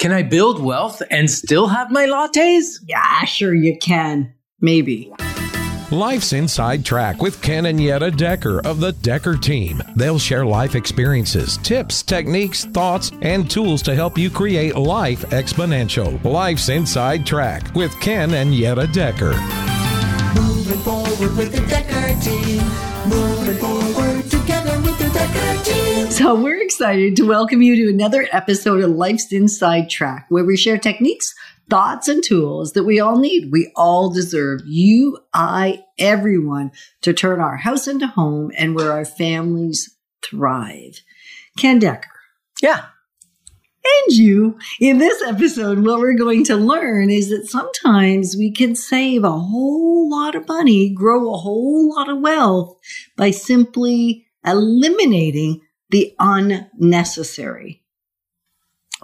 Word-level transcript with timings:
Can 0.00 0.12
I 0.12 0.22
build 0.22 0.62
wealth 0.62 1.02
and 1.10 1.30
still 1.30 1.66
have 1.66 1.90
my 1.90 2.06
lattes? 2.06 2.78
Yeah, 2.88 3.22
sure 3.26 3.54
you 3.54 3.76
can. 3.76 4.32
Maybe. 4.58 5.12
Life's 5.90 6.32
Inside 6.32 6.86
Track 6.86 7.20
with 7.20 7.42
Ken 7.42 7.66
and 7.66 7.78
Yetta 7.78 8.10
Decker 8.10 8.66
of 8.66 8.80
the 8.80 8.92
Decker 8.92 9.36
team. 9.36 9.82
They'll 9.96 10.18
share 10.18 10.46
life 10.46 10.74
experiences, 10.74 11.58
tips, 11.58 12.02
techniques, 12.02 12.64
thoughts, 12.64 13.12
and 13.20 13.50
tools 13.50 13.82
to 13.82 13.94
help 13.94 14.16
you 14.16 14.30
create 14.30 14.74
life 14.74 15.20
exponential. 15.32 16.24
Life's 16.24 16.70
Inside 16.70 17.26
Track 17.26 17.74
with 17.74 17.92
Ken 18.00 18.32
and 18.32 18.54
Yetta 18.54 18.86
Decker. 18.86 19.34
Moving 20.34 20.78
forward 20.78 21.36
with 21.36 21.52
the 21.52 21.60
Decker 21.68 22.18
team. 22.22 22.62
Moving 23.06 23.58
forward 23.58 24.30
together 24.30 24.80
with 24.80 24.98
the 24.98 25.10
Decker 25.12 25.62
team. 25.62 25.89
So 26.20 26.34
we're 26.34 26.60
excited 26.60 27.14
to 27.16 27.22
welcome 27.22 27.62
you 27.62 27.76
to 27.76 27.88
another 27.88 28.26
episode 28.32 28.82
of 28.82 28.90
Life's 28.90 29.32
Inside 29.32 29.88
Track, 29.88 30.26
where 30.28 30.44
we 30.44 30.56
share 30.56 30.76
techniques, 30.76 31.32
thoughts, 31.70 32.08
and 32.08 32.22
tools 32.22 32.72
that 32.72 32.82
we 32.82 32.98
all 32.98 33.16
need. 33.16 33.52
We 33.52 33.70
all 33.76 34.10
deserve 34.10 34.60
you, 34.66 35.18
I, 35.32 35.84
everyone 35.98 36.72
to 37.02 37.12
turn 37.12 37.40
our 37.40 37.56
house 37.56 37.86
into 37.86 38.08
home 38.08 38.50
and 38.58 38.74
where 38.74 38.90
our 38.90 39.04
families 39.04 39.96
thrive. 40.20 41.00
Ken 41.56 41.78
Decker. 41.78 42.10
Yeah. 42.60 42.86
And 43.84 44.16
you. 44.16 44.58
In 44.80 44.98
this 44.98 45.22
episode, 45.22 45.78
what 45.78 46.00
we're 46.00 46.18
going 46.18 46.44
to 46.46 46.56
learn 46.56 47.08
is 47.10 47.30
that 47.30 47.46
sometimes 47.46 48.34
we 48.36 48.50
can 48.50 48.74
save 48.74 49.22
a 49.22 49.30
whole 49.30 50.10
lot 50.10 50.34
of 50.34 50.48
money, 50.48 50.92
grow 50.92 51.32
a 51.32 51.38
whole 51.38 51.94
lot 51.94 52.10
of 52.10 52.18
wealth 52.18 52.76
by 53.16 53.30
simply 53.30 54.26
eliminating 54.44 55.60
the 55.90 56.14
unnecessary. 56.18 57.82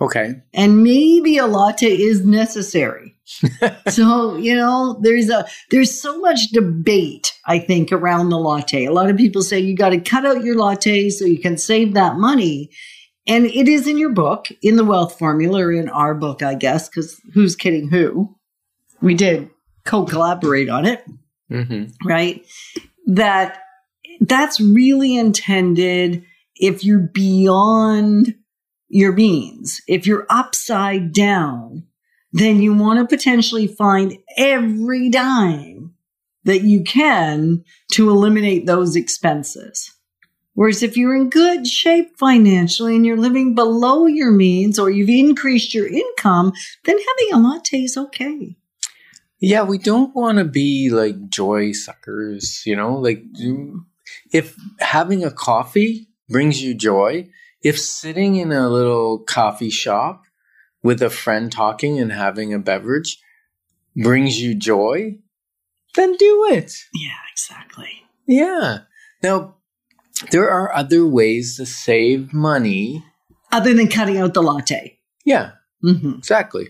Okay. 0.01 0.35
And 0.53 0.83
maybe 0.83 1.39
a 1.39 1.47
latte 1.47 1.87
is 1.87 2.25
necessary. 2.25 3.15
so, 3.89 4.37
you 4.37 4.55
know, 4.55 4.99
there's 5.03 5.31
a 5.31 5.47
there's 5.71 5.99
so 6.01 6.19
much 6.21 6.49
debate, 6.53 7.33
I 7.47 7.59
think, 7.59 7.93
around 7.93 8.29
the 8.29 8.39
latte. 8.39 8.85
A 8.85 8.93
lot 8.93 9.11
of 9.11 9.17
people 9.17 9.43
say 9.43 9.59
you 9.59 9.75
got 9.75 9.89
to 9.91 10.01
cut 10.01 10.27
out 10.27 10.45
your 10.45 10.57
latte 10.57 11.09
so 11.09 11.25
you 11.25 11.39
can 11.41 11.57
save 11.57 11.95
that 11.95 12.17
money. 12.17 12.71
And 13.27 13.47
it 13.47 13.67
is 13.69 13.89
in 13.89 13.99
your 13.99 14.13
book, 14.13 14.49
in 14.63 14.77
the 14.77 14.85
wealth 14.85 15.19
formula, 15.19 15.61
or 15.65 15.73
in 15.73 15.89
our 15.89 16.15
book, 16.15 16.43
I 16.43 16.55
guess, 16.55 16.89
because 16.89 17.21
who's 17.35 17.57
kidding 17.57 17.89
who? 17.89 18.37
We 19.01 19.15
did 19.15 19.51
co-collaborate 19.85 20.69
on 20.69 20.85
it, 20.85 21.05
Mm-hmm. 21.51 22.07
right? 22.07 22.45
That 23.07 23.59
that's 24.21 24.61
really 24.61 25.17
intended 25.17 26.25
if 26.61 26.85
you're 26.85 26.99
beyond 27.13 28.35
your 28.89 29.13
means. 29.13 29.81
If 29.87 30.07
you're 30.07 30.27
upside 30.31 31.13
down, 31.13 31.85
then 32.33 32.61
you 32.61 32.75
want 32.75 32.99
to 32.99 33.17
potentially 33.17 33.67
find 33.67 34.19
every 34.37 35.09
dime 35.11 35.95
that 36.45 36.63
you 36.63 36.85
can 36.85 37.65
to 37.93 38.11
eliminate 38.11 38.67
those 38.67 38.95
expenses. 38.95 39.93
Whereas 40.55 40.83
if 40.83 40.97
you're 40.97 41.15
in 41.15 41.29
good 41.29 41.67
shape 41.67 42.17
financially 42.19 42.97
and 42.97 43.05
you're 43.05 43.19
living 43.19 43.55
below 43.55 44.07
your 44.07 44.31
means 44.31 44.79
or 44.79 44.89
you've 44.89 45.11
increased 45.11 45.75
your 45.75 45.87
income, 45.87 46.53
then 46.85 46.97
having 46.97 47.35
a 47.35 47.47
latte 47.47 47.83
is 47.83 47.97
okay. 47.97 48.57
Yeah, 49.39 49.65
we 49.65 49.77
don't 49.77 50.15
want 50.15 50.39
to 50.39 50.45
be 50.45 50.89
like 50.89 51.29
joy 51.29 51.73
suckers, 51.73 52.63
you 52.65 52.75
know? 52.75 52.95
Like, 52.95 53.23
if 54.33 54.57
having 54.81 55.25
a 55.25 55.31
coffee 55.31 56.09
brings 56.29 56.63
you 56.63 56.75
joy, 56.75 57.29
if 57.63 57.79
sitting 57.81 58.37
in 58.37 58.53
a 58.53 58.69
little 58.69 59.19
coffee 59.19 59.71
shop 59.71 60.25
with 60.83 61.03
a 61.03 61.11
friend 61.11 61.51
talking 61.51 61.99
and 61.99 62.13
having 62.13 62.55
a 62.55 62.59
beverage 62.59 63.19
brings 63.97 64.41
you 64.41 64.55
joy, 64.55 65.19
then 65.95 66.17
do 66.17 66.49
it. 66.51 66.73
Yeah, 66.95 67.17
exactly. 67.33 67.91
Yeah. 68.27 68.81
Now, 69.23 69.57
there 70.31 70.51
are 70.51 70.75
other 70.75 71.07
ways 71.07 71.57
to 71.57 71.67
save 71.67 72.33
money. 72.33 73.05
Other 73.53 73.75
than 73.75 73.89
cutting 73.89 74.19
out 74.19 74.35
the 74.35 74.43
latte. 74.43 74.99
Yeah, 75.25 75.53
hmm 75.83 76.13
exactly. 76.19 76.69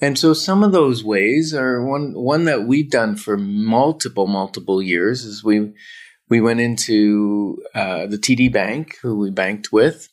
And 0.00 0.18
so 0.18 0.34
some 0.34 0.62
of 0.62 0.72
those 0.72 1.02
ways 1.02 1.54
are 1.54 1.82
one 1.82 2.12
one 2.12 2.44
that 2.44 2.64
we've 2.64 2.90
done 2.90 3.16
for 3.16 3.36
multiple 3.38 4.26
multiple 4.26 4.82
years 4.82 5.24
is 5.24 5.42
we 5.42 5.72
we 6.28 6.40
went 6.40 6.60
into 6.60 7.62
uh, 7.74 8.06
the 8.06 8.18
TD 8.18 8.52
Bank, 8.52 8.98
who 9.02 9.16
we 9.18 9.30
banked 9.30 9.72
with. 9.72 10.08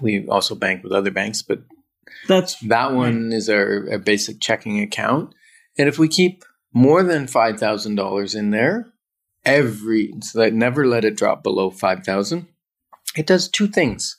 We 0.00 0.26
also 0.26 0.54
banked 0.54 0.84
with 0.84 0.92
other 0.92 1.10
banks, 1.10 1.42
but 1.42 1.60
That's 2.26 2.58
that 2.60 2.92
one 2.92 3.32
is 3.32 3.48
our, 3.48 3.90
our 3.90 3.98
basic 3.98 4.40
checking 4.40 4.80
account. 4.80 5.34
And 5.76 5.88
if 5.88 5.98
we 5.98 6.08
keep 6.08 6.44
more 6.72 7.02
than 7.02 7.26
five 7.26 7.58
thousand 7.58 7.94
dollars 7.94 8.34
in 8.34 8.50
there, 8.50 8.92
every 9.44 10.12
so 10.22 10.38
that 10.40 10.52
never 10.52 10.86
let 10.86 11.04
it 11.04 11.16
drop 11.16 11.42
below 11.42 11.70
five 11.70 12.04
thousand, 12.04 12.46
it 13.16 13.26
does 13.26 13.48
two 13.48 13.66
things. 13.66 14.18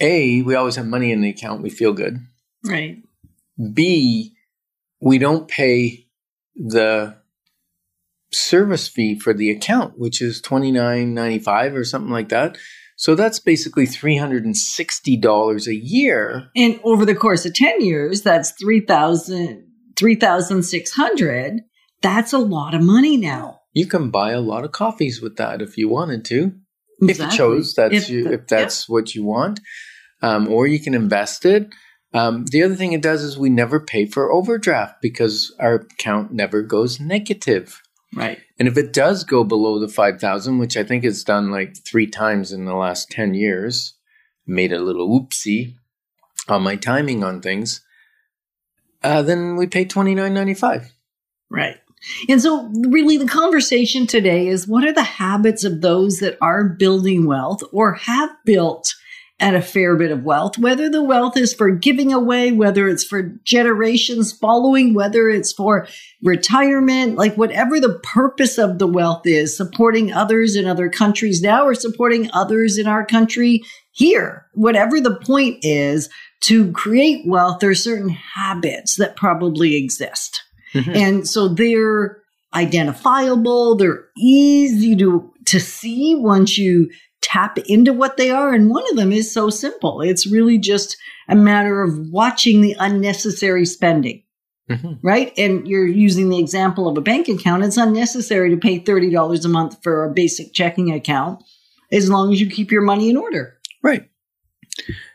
A, 0.00 0.42
we 0.42 0.54
always 0.54 0.76
have 0.76 0.86
money 0.86 1.12
in 1.12 1.20
the 1.20 1.30
account. 1.30 1.62
We 1.62 1.70
feel 1.70 1.92
good. 1.92 2.18
right. 2.64 2.98
B, 3.72 4.34
we 5.00 5.18
don't 5.18 5.46
pay 5.46 6.06
the 6.56 7.16
service 8.32 8.88
fee 8.88 9.18
for 9.18 9.32
the 9.34 9.50
account, 9.50 9.94
which 9.98 10.20
is 10.22 10.40
twenty 10.40 10.70
nine 10.72 11.14
ninety 11.14 11.38
five 11.38 11.74
or 11.74 11.84
something 11.84 12.10
like 12.12 12.28
that. 12.30 12.56
So 12.96 13.14
that's 13.14 13.38
basically 13.40 13.86
three 13.86 14.16
hundred 14.16 14.44
and 14.44 14.56
sixty 14.56 15.16
dollars 15.16 15.66
a 15.66 15.74
year. 15.74 16.48
And 16.56 16.78
over 16.84 17.04
the 17.04 17.14
course 17.14 17.44
of 17.46 17.54
10 17.54 17.80
years, 17.80 18.22
that's 18.22 18.52
3,000, 18.60 19.64
3,600. 19.96 21.60
That's 22.00 22.32
a 22.32 22.38
lot 22.38 22.74
of 22.74 22.82
money 22.82 23.16
now. 23.16 23.60
You 23.72 23.86
can 23.86 24.10
buy 24.10 24.32
a 24.32 24.40
lot 24.40 24.64
of 24.64 24.72
coffees 24.72 25.20
with 25.20 25.36
that 25.36 25.62
if 25.62 25.76
you 25.76 25.88
wanted 25.88 26.24
to. 26.26 26.52
If 27.00 27.18
you 27.18 27.30
chose, 27.30 27.74
that's 27.74 27.94
If 27.94 28.10
you, 28.10 28.24
the- 28.24 28.32
if 28.34 28.46
that's 28.46 28.88
what 28.88 29.14
you 29.14 29.24
want, 29.24 29.60
um, 30.20 30.46
or 30.48 30.66
you 30.66 30.78
can 30.80 30.94
invest 30.94 31.44
it. 31.44 31.68
Um, 32.14 32.44
the 32.46 32.62
other 32.62 32.74
thing 32.76 32.92
it 32.92 33.02
does 33.02 33.22
is 33.22 33.38
we 33.38 33.50
never 33.50 33.80
pay 33.80 34.04
for 34.06 34.30
overdraft 34.30 34.96
because 35.00 35.52
our 35.58 35.74
account 35.76 36.32
never 36.32 36.62
goes 36.62 37.00
negative. 37.00 37.81
Right. 38.14 38.38
And 38.58 38.68
if 38.68 38.76
it 38.76 38.92
does 38.92 39.24
go 39.24 39.42
below 39.42 39.78
the 39.78 39.88
5,000, 39.88 40.58
which 40.58 40.76
I 40.76 40.84
think 40.84 41.02
it's 41.02 41.24
done 41.24 41.50
like 41.50 41.76
three 41.84 42.06
times 42.06 42.52
in 42.52 42.66
the 42.66 42.74
last 42.74 43.10
10 43.10 43.34
years, 43.34 43.94
made 44.46 44.72
a 44.72 44.80
little 44.80 45.08
oopsie 45.08 45.74
on 46.48 46.62
my 46.62 46.76
timing 46.76 47.24
on 47.24 47.40
things, 47.40 47.80
uh, 49.02 49.22
then 49.22 49.56
we 49.56 49.66
pay 49.66 49.84
twenty 49.84 50.14
nine 50.14 50.34
ninety 50.34 50.54
five. 50.54 50.92
Right. 51.50 51.76
And 52.28 52.42
so, 52.42 52.68
really, 52.88 53.16
the 53.16 53.28
conversation 53.28 54.06
today 54.06 54.48
is 54.48 54.66
what 54.66 54.84
are 54.84 54.92
the 54.92 55.02
habits 55.02 55.62
of 55.64 55.80
those 55.80 56.18
that 56.18 56.36
are 56.40 56.64
building 56.64 57.26
wealth 57.26 57.62
or 57.72 57.94
have 57.94 58.30
built 58.44 58.94
at 59.42 59.56
a 59.56 59.60
fair 59.60 59.96
bit 59.96 60.12
of 60.12 60.22
wealth, 60.22 60.56
whether 60.56 60.88
the 60.88 61.02
wealth 61.02 61.36
is 61.36 61.52
for 61.52 61.72
giving 61.72 62.12
away, 62.12 62.52
whether 62.52 62.86
it's 62.86 63.02
for 63.02 63.22
generations 63.42 64.32
following, 64.32 64.94
whether 64.94 65.28
it's 65.28 65.52
for 65.52 65.88
retirement, 66.22 67.16
like 67.16 67.34
whatever 67.34 67.80
the 67.80 67.98
purpose 68.04 68.56
of 68.56 68.78
the 68.78 68.86
wealth 68.86 69.22
is, 69.24 69.56
supporting 69.56 70.12
others 70.12 70.54
in 70.54 70.64
other 70.64 70.88
countries 70.88 71.42
now 71.42 71.64
or 71.66 71.74
supporting 71.74 72.30
others 72.32 72.78
in 72.78 72.86
our 72.86 73.04
country 73.04 73.60
here. 73.90 74.46
Whatever 74.54 75.00
the 75.00 75.16
point 75.16 75.58
is 75.62 76.08
to 76.42 76.70
create 76.70 77.26
wealth, 77.26 77.58
there 77.58 77.70
are 77.70 77.74
certain 77.74 78.10
habits 78.10 78.94
that 78.94 79.16
probably 79.16 79.74
exist. 79.74 80.40
Mm-hmm. 80.72 80.94
And 80.94 81.28
so 81.28 81.48
they're 81.48 82.22
identifiable, 82.54 83.74
they're 83.74 84.04
easy 84.16 84.94
to 84.96 85.32
to 85.46 85.58
see 85.58 86.14
once 86.14 86.56
you 86.56 86.88
tap 87.32 87.58
into 87.66 87.92
what 87.92 88.16
they 88.16 88.30
are 88.30 88.52
and 88.52 88.68
one 88.68 88.84
of 88.90 88.96
them 88.96 89.12
is 89.12 89.32
so 89.32 89.48
simple. 89.48 90.00
It's 90.02 90.26
really 90.26 90.58
just 90.58 90.96
a 91.28 91.34
matter 91.34 91.82
of 91.82 92.10
watching 92.10 92.60
the 92.60 92.76
unnecessary 92.78 93.64
spending. 93.64 94.22
Mhm. 94.70 94.98
Right? 95.02 95.32
And 95.36 95.66
you're 95.66 95.86
using 95.86 96.28
the 96.28 96.38
example 96.38 96.88
of 96.88 96.96
a 96.96 97.00
bank 97.00 97.28
account. 97.28 97.64
It's 97.64 97.76
unnecessary 97.76 98.50
to 98.50 98.56
pay 98.56 98.78
$30 98.78 99.44
a 99.44 99.48
month 99.48 99.82
for 99.82 100.04
a 100.04 100.12
basic 100.12 100.52
checking 100.52 100.92
account 100.92 101.42
as 101.90 102.08
long 102.08 102.32
as 102.32 102.40
you 102.40 102.48
keep 102.48 102.70
your 102.70 102.82
money 102.82 103.10
in 103.10 103.16
order. 103.16 103.58
Right. 103.82 104.08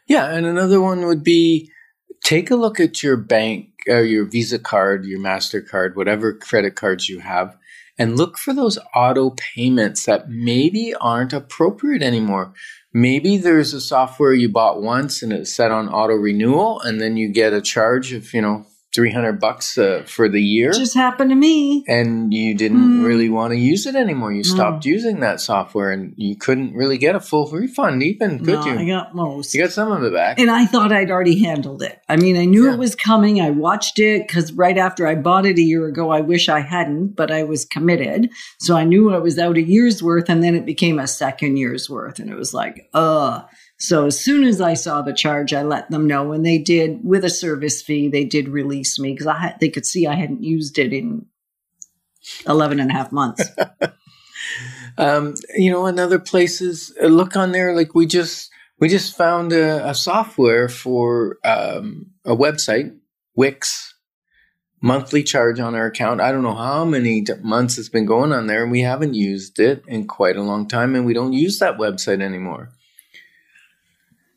Yeah. 0.07 0.25
And 0.35 0.45
another 0.45 0.81
one 0.81 1.05
would 1.05 1.23
be 1.23 1.71
take 2.23 2.51
a 2.51 2.55
look 2.55 2.79
at 2.79 3.01
your 3.01 3.17
bank 3.17 3.69
or 3.87 4.03
your 4.03 4.25
Visa 4.25 4.59
card, 4.59 5.05
your 5.05 5.19
MasterCard, 5.19 5.95
whatever 5.95 6.33
credit 6.33 6.75
cards 6.75 7.07
you 7.07 7.19
have, 7.19 7.55
and 7.97 8.17
look 8.17 8.37
for 8.37 8.53
those 8.53 8.77
auto 8.95 9.31
payments 9.31 10.05
that 10.05 10.29
maybe 10.29 10.93
aren't 11.01 11.33
appropriate 11.33 12.03
anymore. 12.03 12.53
Maybe 12.93 13.37
there's 13.37 13.73
a 13.73 13.81
software 13.81 14.33
you 14.33 14.49
bought 14.49 14.81
once 14.81 15.21
and 15.21 15.33
it's 15.33 15.53
set 15.53 15.71
on 15.71 15.89
auto 15.89 16.13
renewal, 16.13 16.79
and 16.81 17.01
then 17.01 17.17
you 17.17 17.29
get 17.29 17.53
a 17.53 17.61
charge 17.61 18.13
of, 18.13 18.33
you 18.33 18.41
know, 18.41 18.65
300 18.97 19.39
bucks 19.39 19.77
uh, 19.77 20.01
for 20.07 20.27
the 20.27 20.41
year. 20.41 20.71
Just 20.71 20.95
happened 20.95 21.29
to 21.29 21.35
me. 21.35 21.85
and 21.87 22.33
you 22.33 22.55
didn't 22.55 22.77
Hmm. 22.97 23.03
really 23.03 23.29
want 23.29 23.51
to 23.53 23.57
use 23.59 23.85
it 23.85 23.95
anymore. 23.95 24.31
You 24.31 24.39
No. 24.39 24.55
stopped 24.55 24.85
using 24.85 25.19
that 25.19 25.39
software 25.39 25.91
and 25.91 26.13
you 26.17 26.35
couldn't 26.35 26.73
really 26.73 26.97
get 26.97 27.15
a 27.15 27.19
full 27.19 27.45
refund 27.51 28.01
even, 28.01 28.39
could 28.39 28.55
no, 28.55 28.65
you? 28.65 28.71
I 28.79 28.85
got 28.85 29.13
most. 29.13 29.53
you 29.53 29.61
got 29.61 29.71
some 29.71 29.91
of 29.91 30.03
it 30.03 30.11
back. 30.13 30.39
and 30.39 30.49
I 30.49 30.65
thought 30.65 30.91
I'd 30.91 31.11
already 31.11 31.37
handled 31.43 31.83
it. 31.83 31.99
I 32.09 32.15
mean, 32.17 32.35
I 32.37 32.45
knew 32.45 32.65
Yeah. 32.65 32.73
it 32.73 32.79
was 32.79 32.95
coming. 32.95 33.39
I 33.39 33.51
watched 33.51 33.99
it 33.99 34.27
because 34.27 34.51
right 34.53 34.77
after 34.77 35.05
I 35.05 35.13
bought 35.15 35.45
it 35.45 35.57
a 35.59 35.61
year 35.61 35.85
ago, 35.85 36.09
I 36.09 36.21
wish 36.21 36.49
I 36.49 36.61
hadn't, 36.61 37.15
but 37.15 37.29
I 37.31 37.43
was 37.43 37.65
committed. 37.65 38.29
So 38.59 38.75
I 38.75 38.83
knew 38.83 39.13
I 39.13 39.19
was 39.19 39.37
out 39.37 39.57
a 39.57 39.61
year's 39.61 40.01
worth, 40.01 40.27
and 40.29 40.43
then 40.43 40.55
it 40.55 40.65
became 40.65 40.97
a 40.97 41.07
second 41.07 41.57
year's 41.57 41.87
worth. 41.89 42.17
And 42.19 42.29
it 42.31 42.35
was 42.37 42.51
like, 42.53 42.89
uh. 42.95 43.41
So 43.79 44.07
as 44.07 44.19
soon 44.19 44.43
as 44.43 44.59
I 44.59 44.73
saw 44.73 45.01
the 45.01 45.13
charge, 45.13 45.53
I 45.53 45.61
let 45.61 45.91
them 45.91 46.07
know, 46.07 46.31
and 46.31 46.45
they 46.45 46.57
did 46.57 46.99
with 47.03 47.23
a 47.23 47.29
service 47.29 47.81
fee. 47.81 48.07
They 48.07 48.25
did 48.25 48.49
release 48.49 48.99
me 48.99 49.13
because 49.13 49.27
I 49.27 49.55
they 49.59 49.69
could 49.69 49.85
see 49.85 50.07
I 50.07 50.15
hadn't 50.15 50.43
used 50.43 50.79
it 50.79 50.93
in 50.93 51.27
11 52.47 52.79
and 52.79 52.89
a 52.89 52.93
half 52.93 53.11
months. 53.11 53.43
Um, 54.97 55.35
you 55.55 55.69
know, 55.69 55.85
in 55.85 55.99
other 55.99 56.19
places, 56.19 56.91
uh, 57.01 57.05
look 57.07 57.35
on 57.35 57.51
there. 57.51 57.75
Like 57.75 57.93
we 57.93 58.07
just 58.07 58.49
we 58.79 58.89
just 58.89 59.15
found 59.15 59.53
a, 59.53 59.89
a 59.89 59.93
software 59.93 60.69
for 60.69 61.37
um, 61.43 62.07
a 62.25 62.35
website, 62.35 62.97
Wix, 63.35 63.93
monthly 64.81 65.23
charge 65.23 65.59
on 65.59 65.75
our 65.75 65.85
account. 65.87 66.21
I 66.21 66.31
don't 66.31 66.43
know 66.43 66.55
how 66.55 66.83
many 66.83 67.23
months 67.41 67.77
it's 67.77 67.89
been 67.89 68.05
going 68.05 68.31
on 68.31 68.47
there, 68.47 68.63
and 68.63 68.71
we 68.71 68.81
haven't 68.81 69.13
used 69.13 69.59
it 69.59 69.83
in 69.87 70.07
quite 70.07 70.35
a 70.35 70.43
long 70.43 70.67
time, 70.67 70.95
and 70.95 71.05
we 71.05 71.13
don't 71.13 71.33
use 71.33 71.59
that 71.59 71.77
website 71.77 72.21
anymore. 72.21 72.71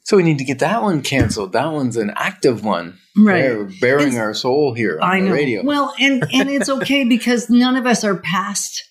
So 0.04 0.16
we 0.16 0.22
need 0.22 0.38
to 0.38 0.44
get 0.44 0.58
that 0.60 0.82
one 0.82 1.02
canceled. 1.02 1.52
That 1.52 1.72
one's 1.72 1.96
an 1.96 2.12
active 2.16 2.64
one. 2.64 2.98
Right. 3.16 3.42
They're 3.42 3.68
bearing 3.80 4.08
It's- 4.08 4.18
our 4.20 4.34
soul 4.34 4.74
here 4.74 4.98
on 5.00 5.10
I 5.10 5.20
the 5.20 5.26
know. 5.28 5.32
radio. 5.32 5.62
Well, 5.64 5.94
and 6.00 6.24
and 6.32 6.48
it's 6.50 6.68
okay 6.68 7.04
because 7.04 7.48
none 7.50 7.76
of 7.76 7.86
us 7.86 8.02
are 8.04 8.16
past 8.16 8.82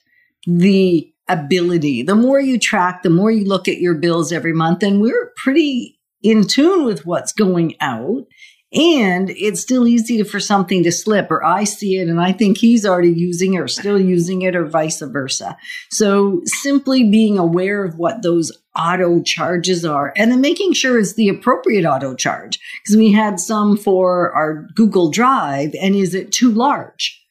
the 0.46 1.12
ability. 1.28 2.04
The 2.04 2.16
more 2.16 2.40
you 2.40 2.58
track, 2.58 3.04
the 3.04 3.10
more 3.10 3.32
you 3.32 3.46
look 3.46 3.68
at 3.68 3.80
your 3.80 3.96
bills 3.96 4.32
every 4.32 4.54
month, 4.54 4.84
and 4.84 5.02
we're 5.02 5.32
pretty 5.38 6.00
in 6.24 6.46
tune 6.48 6.86
with 6.86 7.06
what's 7.06 7.32
going 7.34 7.76
out. 7.82 8.26
And 8.72 9.32
it's 9.32 9.62
still 9.62 9.88
easy 9.88 10.22
for 10.22 10.40
something 10.40 10.84
to 10.84 10.92
slip, 10.92 11.32
or 11.32 11.44
I 11.44 11.64
see 11.64 11.98
it 11.98 12.08
and 12.08 12.22
I 12.22 12.32
think 12.34 12.60
he's 12.60 12.86
already 12.86 13.12
using 13.12 13.56
it 13.56 13.60
or 13.62 13.68
still 13.68 14.00
using 14.00 14.44
it, 14.44 14.56
or 14.56 14.66
vice 14.66 15.02
versa. 15.02 15.58
So 15.90 16.42
simply 16.46 17.10
being 17.10 17.40
aware 17.40 17.84
of 17.84 17.98
what 17.98 18.22
those 18.22 18.52
auto 18.80 19.22
charges 19.22 19.84
are 19.84 20.14
and 20.16 20.32
then 20.32 20.42
making 20.42 20.74
sure 20.74 21.00
it's 21.00 21.14
the 21.14 21.28
appropriate 21.28 21.86
auto 21.86 22.16
charge 22.16 22.60
because 22.82 22.96
we 22.96 23.12
had 23.12 23.40
some 23.40 23.76
for 23.76 24.32
our 24.34 24.68
Google 24.76 25.12
Drive, 25.12 25.76
and 25.82 25.96
is 25.96 26.16
it 26.16 26.32
too 26.32 26.52
large? 26.52 27.22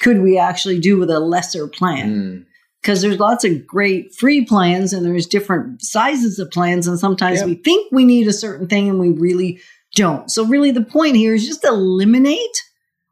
Could 0.00 0.20
we 0.20 0.36
actually 0.36 0.78
do 0.78 0.98
with 0.98 1.10
a 1.10 1.20
lesser 1.20 1.66
plan? 1.66 2.14
Mm. 2.14 2.46
Because 2.82 3.02
there's 3.02 3.18
lots 3.18 3.44
of 3.44 3.66
great 3.66 4.14
free 4.14 4.44
plans, 4.44 4.92
and 4.92 5.04
there's 5.04 5.26
different 5.26 5.82
sizes 5.82 6.38
of 6.38 6.50
plans, 6.50 6.86
and 6.86 6.98
sometimes 6.98 7.40
Yep. 7.40 7.46
we 7.46 7.54
think 7.56 7.92
we 7.92 8.04
need 8.04 8.26
a 8.26 8.32
certain 8.32 8.66
thing, 8.66 8.88
and 8.88 8.98
we 8.98 9.10
really 9.10 9.60
don't. 9.94 10.30
So, 10.30 10.44
really, 10.44 10.70
the 10.70 10.82
point 10.82 11.16
here 11.16 11.34
is 11.34 11.46
just 11.46 11.64
eliminate 11.64 12.38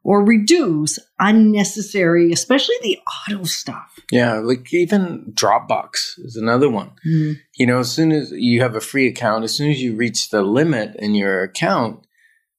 or 0.03 0.23
reduce 0.23 0.97
unnecessary, 1.19 2.31
especially 2.31 2.75
the 2.81 2.97
auto 3.29 3.43
stuff. 3.43 3.99
Yeah, 4.11 4.35
like 4.35 4.73
even 4.73 5.31
Dropbox 5.33 6.19
is 6.19 6.35
another 6.35 6.69
one. 6.69 6.91
Hmm. 7.03 7.33
you 7.57 7.67
know, 7.67 7.79
as 7.79 7.91
soon 7.91 8.11
as 8.11 8.31
you 8.31 8.61
have 8.61 8.75
a 8.75 8.81
free 8.81 9.07
account, 9.07 9.43
as 9.43 9.53
soon 9.53 9.69
as 9.69 9.81
you 9.81 9.95
reach 9.95 10.29
the 10.29 10.41
limit 10.41 10.95
in 10.97 11.15
your 11.15 11.43
account, 11.43 12.05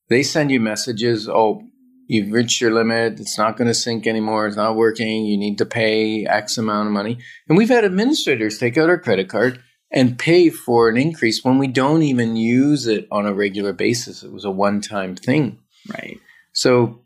they 0.08 0.22
send 0.22 0.50
you 0.50 0.60
messages. 0.60 1.28
Oh, 1.28 1.62
you've 2.06 2.32
reached 2.32 2.60
your 2.60 2.72
limit. 2.72 3.20
It's 3.20 3.38
not 3.38 3.56
going 3.56 3.68
to 3.68 3.74
sync 3.74 4.06
anymore. 4.06 4.46
It's 4.46 4.56
not 4.56 4.76
working. 4.76 5.24
You 5.24 5.38
need 5.38 5.58
to 5.58 5.66
pay 5.66 6.26
X 6.26 6.58
amount 6.58 6.88
of 6.88 6.92
money. 6.92 7.18
And 7.48 7.56
we've 7.56 7.68
had 7.68 7.84
administrators 7.84 8.58
take 8.58 8.76
out 8.76 8.90
our 8.90 8.98
credit 8.98 9.28
card 9.28 9.62
and 9.90 10.18
pay 10.18 10.50
for 10.50 10.88
an 10.88 10.96
increase 10.96 11.44
when 11.44 11.58
we 11.58 11.66
don't 11.66 12.02
even 12.02 12.36
use 12.36 12.86
it 12.86 13.08
on 13.10 13.26
a 13.26 13.34
regular 13.34 13.72
basis. 13.72 14.22
It 14.22 14.32
was 14.32 14.44
a 14.44 14.50
one 14.50 14.80
time 14.80 15.16
thing. 15.16 15.58
Right. 15.88 16.18
So 16.52 17.00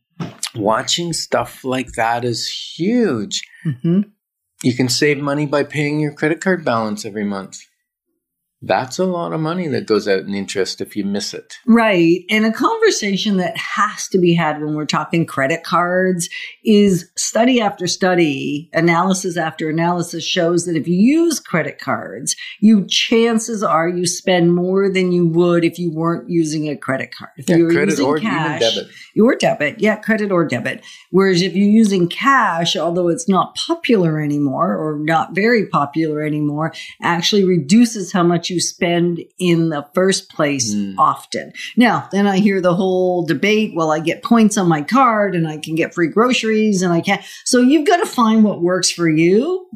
watching 0.57 1.13
stuff 1.13 1.65
like 1.65 1.93
that 1.93 2.25
is 2.25 2.49
huge. 2.77 3.43
hmm 3.63 4.03
You 4.63 4.75
can 4.75 4.89
save 4.89 5.19
money 5.19 5.47
by 5.47 5.65
paying 5.65 6.01
your 6.01 6.13
credit 6.13 6.41
card 6.41 6.65
balance 6.65 7.05
every 7.05 7.25
month. 7.25 7.59
That's 8.67 8.99
a 8.99 9.05
lot 9.05 9.33
of 9.33 9.41
money 9.41 9.69
that 9.69 9.87
goes 9.87 10.09
out 10.09 10.21
in 10.21 10.35
interest 10.35 10.81
if 10.81 10.97
you 10.97 11.05
miss 11.05 11.35
it. 11.35 11.59
Right. 11.67 12.25
And 12.31 12.47
a 12.47 12.53
conversation 12.53 13.37
that 13.37 13.57
has 13.57 14.09
to 14.09 14.19
be 14.19 14.35
had 14.35 14.61
when 14.63 14.75
we're 14.75 14.87
talking 14.87 15.27
credit 15.27 15.65
cards 15.65 16.29
is 16.65 17.11
study 17.17 17.61
after 17.61 17.87
study, 17.87 18.71
analysis 18.73 19.37
after 19.37 19.69
analysis 19.69 20.25
shows 20.25 20.65
that 20.65 20.77
if 20.77 20.89
you 20.89 20.97
use 20.97 21.41
credit 21.41 21.79
cards, 21.79 22.37
you 22.61 22.87
chances 22.87 23.63
are 23.63 23.89
you 23.89 24.07
spend 24.07 24.55
more 24.55 24.89
than 24.89 25.13
you 25.13 25.27
would 25.27 25.65
if 25.65 25.79
you 25.79 25.91
weren't 25.91 26.31
using 26.31 26.69
a 26.69 26.77
credit 26.77 27.15
card. 27.15 27.33
If 27.37 27.49
Yeah, 27.49 27.57
you 27.57 27.65
were 27.65 27.73
credit 27.73 27.91
using 27.91 28.07
or 28.07 28.19
cash, 28.19 28.63
even 28.63 28.75
debit. 28.85 28.95
or 29.21 29.35
debit, 29.37 29.81
yeah, 29.81 29.97
credit 29.97 30.33
or 30.33 30.45
debit. 30.47 30.83
Whereas 31.11 31.43
if 31.43 31.55
you're 31.55 31.69
using 31.69 32.09
cash, 32.09 32.77
although 32.77 33.09
it's 33.09 33.29
not 33.29 33.55
popular 33.57 34.21
anymore 34.21 34.75
or 34.75 34.99
not 34.99 35.35
very 35.35 35.67
popular 35.67 36.23
anymore, 36.23 36.73
actually 37.03 37.45
reduces 37.45 38.13
how 38.13 38.23
much 38.23 38.51
you 38.51 38.54
spend 38.61 39.23
in 39.39 39.69
the 39.69 39.87
first 39.95 40.31
place 40.31 40.75
Mm. 40.75 40.95
often. 40.99 41.53
Now, 41.77 42.09
then 42.13 42.27
I 42.27 42.39
hear 42.39 42.61
the 42.61 42.75
whole 42.75 43.25
debate, 43.25 43.73
well, 43.75 43.91
I 43.91 43.99
get 44.01 44.23
points 44.23 44.57
on 44.57 44.69
my 44.69 44.83
card 44.83 45.35
and 45.35 45.47
I 45.47 45.59
can 45.59 45.75
get 45.75 45.95
free 45.95 46.09
groceries 46.09 46.83
and 46.83 46.93
I 46.93 47.01
can. 47.01 47.21
So 47.45 47.61
you've 47.61 47.87
got 47.87 47.99
to 47.99 48.07
find 48.07 48.45
what 48.45 48.63
works 48.63 48.91
for 48.91 49.09
you. 49.09 49.67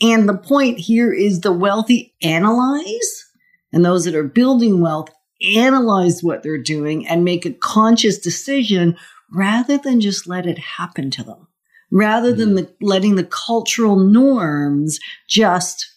And 0.00 0.28
the 0.28 0.36
point 0.36 0.78
here 0.78 1.12
is 1.12 1.40
the 1.40 1.52
wealthy 1.52 2.14
analyze 2.22 3.24
and 3.72 3.84
those 3.84 4.04
that 4.04 4.14
are 4.14 4.24
building 4.24 4.80
wealth 4.80 5.08
analyze 5.56 6.22
what 6.22 6.42
they're 6.42 6.58
doing 6.58 7.06
and 7.06 7.24
make 7.24 7.44
a 7.46 7.52
conscious 7.52 8.18
decision 8.18 8.96
rather 9.32 9.78
than 9.78 10.00
just 10.00 10.26
let 10.26 10.46
it 10.46 10.58
happen 10.58 11.10
to 11.10 11.22
them, 11.24 11.48
rather 11.90 12.32
than 12.32 12.54
the, 12.54 12.72
letting 12.80 13.14
the 13.16 13.24
cultural 13.24 13.96
norms 13.96 15.00
just 15.28 15.91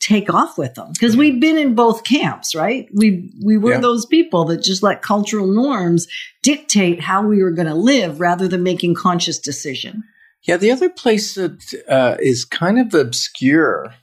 take 0.00 0.32
off 0.32 0.56
with 0.58 0.74
them. 0.74 0.88
Because 0.92 1.16
we've 1.16 1.38
been 1.40 1.58
in 1.58 1.74
both 1.74 2.04
camps, 2.04 2.54
right? 2.54 2.88
We 2.94 3.30
we 3.44 3.58
were 3.58 3.72
Yeah. 3.72 3.80
those 3.80 4.06
people 4.06 4.44
that 4.46 4.62
just 4.62 4.82
let 4.82 5.02
cultural 5.02 5.46
norms 5.46 6.06
dictate 6.42 7.00
how 7.00 7.22
we 7.26 7.42
were 7.42 7.50
going 7.50 7.68
to 7.68 7.74
live 7.74 8.18
rather 8.20 8.48
than 8.48 8.62
making 8.62 8.94
conscious 8.94 9.38
decision. 9.38 10.02
Yeah, 10.42 10.56
the 10.56 10.72
other 10.72 10.88
place 10.88 11.34
that 11.34 11.82
uh, 11.86 12.16
is 12.18 12.46
kind 12.46 12.78
of 12.78 12.94
obscure, 12.94 13.94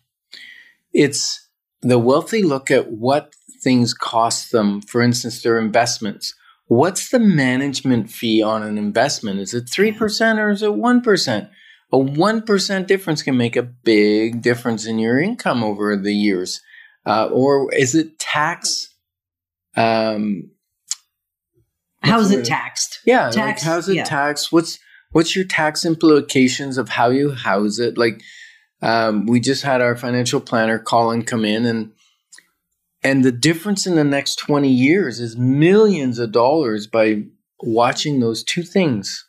it's 0.93 1.47
the 1.81 1.97
wealthy 1.97 2.43
look 2.43 2.69
at 2.69 2.91
what 2.91 3.33
things 3.63 3.93
cost 3.93 4.51
them. 4.51 4.81
For 4.81 5.01
instance, 5.01 5.41
their 5.41 5.59
investments. 5.59 6.35
What's 6.67 7.09
the 7.09 7.19
management 7.19 8.11
fee 8.11 8.41
on 8.43 8.61
an 8.61 8.77
investment? 8.77 9.39
Is 9.39 9.53
it 9.53 9.65
3% 9.65 10.37
or 10.37 10.49
is 10.51 10.61
it 10.61 10.71
1%? 10.71 11.49
A 11.91 11.97
1% 11.97 12.87
difference 12.87 13.23
can 13.23 13.37
make 13.37 13.55
a 13.55 13.63
big 13.63 14.41
difference 14.41 14.85
in 14.85 14.99
your 14.99 15.19
income 15.19 15.63
over 15.63 15.95
the 15.95 16.13
years. 16.13 16.61
Uh, 17.05 17.29
or 17.31 17.73
is 17.73 17.95
it 17.95 18.19
tax? 18.19 18.93
Um, 19.75 20.51
How's 22.01 22.31
it 22.31 22.45
taxed? 22.45 22.99
Yeah, 23.05 23.25
like 23.25 23.35
Tax, 23.35 23.63
how's 23.63 23.89
it 23.89 23.95
yeah. 23.95 24.03
taxed? 24.03 24.51
What's 24.51 24.79
what's 25.11 25.35
your 25.35 25.45
tax 25.45 25.85
implications 25.85 26.77
of 26.77 26.89
how 26.89 27.09
you 27.09 27.31
house 27.31 27.79
it? 27.79 27.97
Like, 27.97 28.21
um, 28.81 29.25
we 29.25 29.39
just 29.39 29.63
had 29.63 29.81
our 29.81 29.95
financial 29.95 30.39
planner 30.39 30.79
Colin 30.79 31.23
come 31.23 31.43
in, 31.43 31.65
and 31.65 31.91
and 33.03 33.23
the 33.23 33.31
difference 33.31 33.85
in 33.85 33.95
the 33.95 34.03
next 34.03 34.37
twenty 34.37 34.69
years 34.69 35.19
is 35.19 35.37
millions 35.37 36.19
of 36.19 36.31
dollars 36.31 36.87
by 36.87 37.23
watching 37.61 38.19
those 38.19 38.43
two 38.43 38.63
things, 38.63 39.26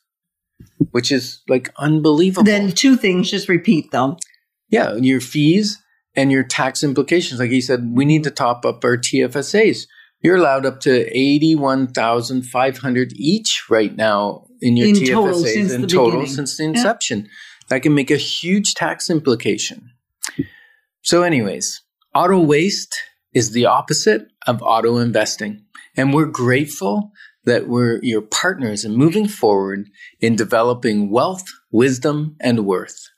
which 0.90 1.10
is 1.12 1.42
like 1.48 1.70
unbelievable. 1.78 2.44
Then 2.44 2.72
two 2.72 2.96
things, 2.96 3.30
just 3.30 3.48
repeat 3.48 3.90
them. 3.90 4.16
yeah, 4.68 4.94
your 4.96 5.20
fees 5.20 5.78
and 6.14 6.32
your 6.32 6.42
tax 6.42 6.82
implications. 6.82 7.40
Like 7.40 7.50
he 7.50 7.60
said, 7.60 7.90
we 7.92 8.04
need 8.04 8.24
to 8.24 8.30
top 8.30 8.64
up 8.64 8.84
our 8.84 8.96
TFSAs. 8.96 9.86
You're 10.22 10.36
allowed 10.36 10.66
up 10.66 10.80
to 10.80 11.06
eighty-one 11.16 11.88
thousand 11.88 12.42
five 12.42 12.78
hundred 12.78 13.12
each 13.14 13.64
right 13.70 13.94
now 13.94 14.46
in 14.60 14.76
your 14.76 14.88
In 14.88 14.94
TFSAs 14.94 15.12
total 15.12 15.34
since 15.44 15.72
in 15.72 15.80
the 15.82 15.86
total 15.86 16.10
beginning. 16.10 16.26
since 16.34 16.56
the 16.56 16.64
inception. 16.64 17.28
That 17.68 17.82
can 17.82 17.94
make 17.94 18.10
a 18.10 18.16
huge 18.16 18.72
tax 18.74 19.10
implication. 19.10 19.90
So, 21.02 21.22
anyways, 21.22 21.82
auto 22.14 22.40
waste 22.40 22.98
is 23.34 23.50
the 23.52 23.66
opposite 23.66 24.26
of 24.46 24.62
auto 24.62 24.96
investing, 24.96 25.64
and 25.96 26.14
we're 26.14 26.24
grateful 26.26 27.12
that 27.44 27.68
we're 27.68 28.00
your 28.02 28.22
partners 28.22 28.84
in 28.84 28.94
moving 28.94 29.28
forward 29.28 29.88
in 30.20 30.36
developing 30.36 31.10
wealth, 31.10 31.44
wisdom, 31.70 32.36
and 32.40 32.66
worth. 32.66 33.08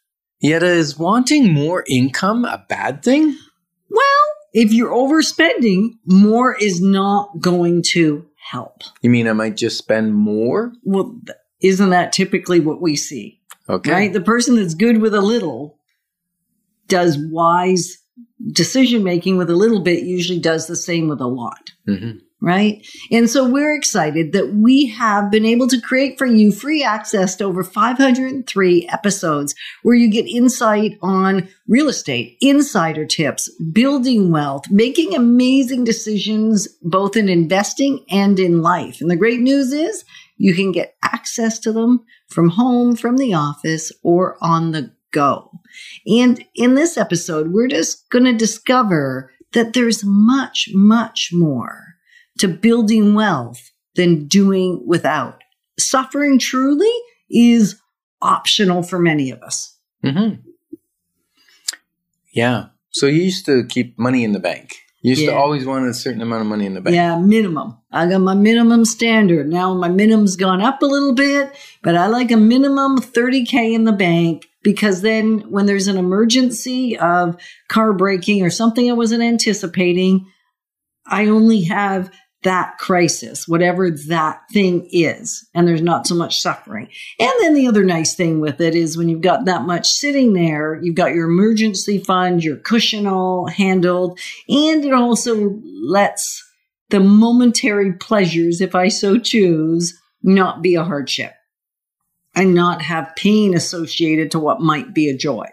Yet, 0.40 0.62
is 0.62 0.98
wanting 0.98 1.52
more 1.52 1.84
income 1.88 2.44
a 2.44 2.64
bad 2.68 3.02
thing? 3.02 3.36
Well, 3.90 4.26
if 4.52 4.72
you're 4.72 4.92
overspending, 4.92 5.90
more 6.06 6.56
is 6.56 6.80
not 6.80 7.40
going 7.40 7.82
to 7.90 8.26
help. 8.50 8.82
You 9.02 9.10
mean 9.10 9.28
I 9.28 9.32
might 9.32 9.56
just 9.56 9.76
spend 9.76 10.14
more? 10.14 10.72
Well, 10.82 11.20
isn't 11.60 11.90
that 11.90 12.12
typically 12.12 12.60
what 12.60 12.80
we 12.80 12.96
see? 12.96 13.40
Okay. 13.68 13.92
Right? 13.92 14.12
The 14.12 14.20
person 14.20 14.56
that's 14.56 14.74
good 14.74 15.00
with 15.00 15.14
a 15.14 15.20
little 15.20 15.78
does 16.88 17.18
wise 17.30 17.98
decision 18.52 19.04
making 19.04 19.36
with 19.36 19.50
a 19.50 19.56
little 19.56 19.80
bit, 19.80 20.04
usually 20.04 20.40
does 20.40 20.66
the 20.66 20.76
same 20.76 21.08
with 21.08 21.20
a 21.20 21.26
lot. 21.26 21.70
hmm 21.86 22.18
Right. 22.42 22.86
And 23.10 23.28
so 23.28 23.46
we're 23.46 23.74
excited 23.74 24.32
that 24.32 24.54
we 24.54 24.86
have 24.86 25.30
been 25.30 25.44
able 25.44 25.68
to 25.68 25.80
create 25.80 26.16
for 26.16 26.24
you 26.24 26.52
free 26.52 26.82
access 26.82 27.36
to 27.36 27.44
over 27.44 27.62
503 27.62 28.88
episodes 28.88 29.54
where 29.82 29.94
you 29.94 30.10
get 30.10 30.26
insight 30.26 30.96
on 31.02 31.50
real 31.68 31.90
estate, 31.90 32.38
insider 32.40 33.04
tips, 33.04 33.50
building 33.72 34.30
wealth, 34.30 34.70
making 34.70 35.14
amazing 35.14 35.84
decisions, 35.84 36.66
both 36.80 37.14
in 37.14 37.28
investing 37.28 38.06
and 38.10 38.40
in 38.40 38.62
life. 38.62 39.02
And 39.02 39.10
the 39.10 39.16
great 39.16 39.40
news 39.40 39.74
is 39.74 40.02
you 40.38 40.54
can 40.54 40.72
get 40.72 40.94
access 41.02 41.58
to 41.58 41.72
them 41.72 42.06
from 42.28 42.48
home, 42.48 42.96
from 42.96 43.18
the 43.18 43.34
office, 43.34 43.92
or 44.02 44.38
on 44.40 44.70
the 44.70 44.94
go. 45.10 45.50
And 46.06 46.42
in 46.54 46.74
this 46.74 46.96
episode, 46.96 47.52
we're 47.52 47.68
just 47.68 48.08
going 48.08 48.24
to 48.24 48.32
discover 48.32 49.30
that 49.52 49.74
there's 49.74 50.02
much, 50.04 50.70
much 50.72 51.30
more 51.34 51.89
to 52.40 52.48
building 52.48 53.14
wealth 53.14 53.70
than 53.96 54.26
doing 54.26 54.82
without. 54.86 55.42
Suffering 55.78 56.38
truly 56.38 56.92
is 57.30 57.80
optional 58.20 58.82
for 58.82 58.98
many 58.98 59.30
of 59.30 59.42
us. 59.42 59.76
hmm 60.02 60.34
Yeah. 62.32 62.66
So 62.90 63.06
you 63.06 63.22
used 63.22 63.46
to 63.46 63.64
keep 63.66 63.98
money 63.98 64.24
in 64.24 64.32
the 64.32 64.40
bank. 64.40 64.74
You 65.02 65.10
used 65.10 65.24
to 65.24 65.34
always 65.34 65.64
want 65.64 65.86
a 65.86 65.94
certain 65.94 66.20
amount 66.20 66.42
of 66.42 66.48
money 66.48 66.66
in 66.66 66.74
the 66.74 66.80
bank. 66.82 66.94
Yeah, 66.94 67.16
minimum. 67.18 67.78
I 67.90 68.06
got 68.06 68.20
my 68.20 68.34
minimum 68.34 68.84
standard. 68.84 69.48
Now 69.48 69.72
my 69.72 69.88
minimum's 69.88 70.36
gone 70.36 70.60
up 70.60 70.82
a 70.82 70.86
little 70.86 71.14
bit, 71.14 71.56
but 71.82 71.94
I 71.94 72.08
like 72.08 72.30
a 72.30 72.36
minimum 72.36 72.98
30K 72.98 73.72
in 73.74 73.84
the 73.84 73.92
bank 73.92 74.46
because 74.62 75.00
then 75.00 75.50
when 75.50 75.64
there's 75.64 75.86
an 75.86 75.96
emergency 75.96 76.98
of 76.98 77.40
car 77.68 77.94
breaking 77.94 78.42
or 78.42 78.50
something 78.50 78.90
I 78.90 78.94
wasn't 78.94 79.22
anticipating, 79.22 80.26
I 81.06 81.26
only 81.26 81.62
have 81.62 82.10
that 82.42 82.78
crisis, 82.78 83.46
whatever 83.46 83.90
that 83.90 84.42
thing 84.52 84.88
is, 84.90 85.46
and 85.54 85.68
there's 85.68 85.82
not 85.82 86.06
so 86.06 86.14
much 86.14 86.40
suffering. 86.40 86.88
And 87.18 87.32
then 87.40 87.54
the 87.54 87.66
other 87.66 87.84
nice 87.84 88.14
thing 88.14 88.40
with 88.40 88.60
it 88.60 88.74
is 88.74 88.96
when 88.96 89.08
you've 89.08 89.20
got 89.20 89.44
that 89.44 89.62
much 89.62 89.88
sitting 89.88 90.32
there, 90.32 90.80
you've 90.82 90.94
got 90.94 91.14
your 91.14 91.28
emergency 91.28 91.98
fund, 91.98 92.42
your 92.42 92.56
cushion 92.56 93.06
all 93.06 93.46
handled, 93.46 94.18
and 94.48 94.84
it 94.84 94.92
also 94.92 95.60
lets 95.82 96.42
the 96.88 97.00
momentary 97.00 97.92
pleasures, 97.92 98.60
if 98.60 98.74
I 98.74 98.88
so 98.88 99.18
choose, 99.18 99.98
not 100.22 100.62
be 100.62 100.74
a 100.74 100.84
hardship 100.84 101.34
and 102.34 102.54
not 102.54 102.82
have 102.82 103.14
pain 103.16 103.54
associated 103.54 104.30
to 104.30 104.38
what 104.38 104.60
might 104.60 104.94
be 104.94 105.08
a 105.08 105.16
joy. 105.16 105.48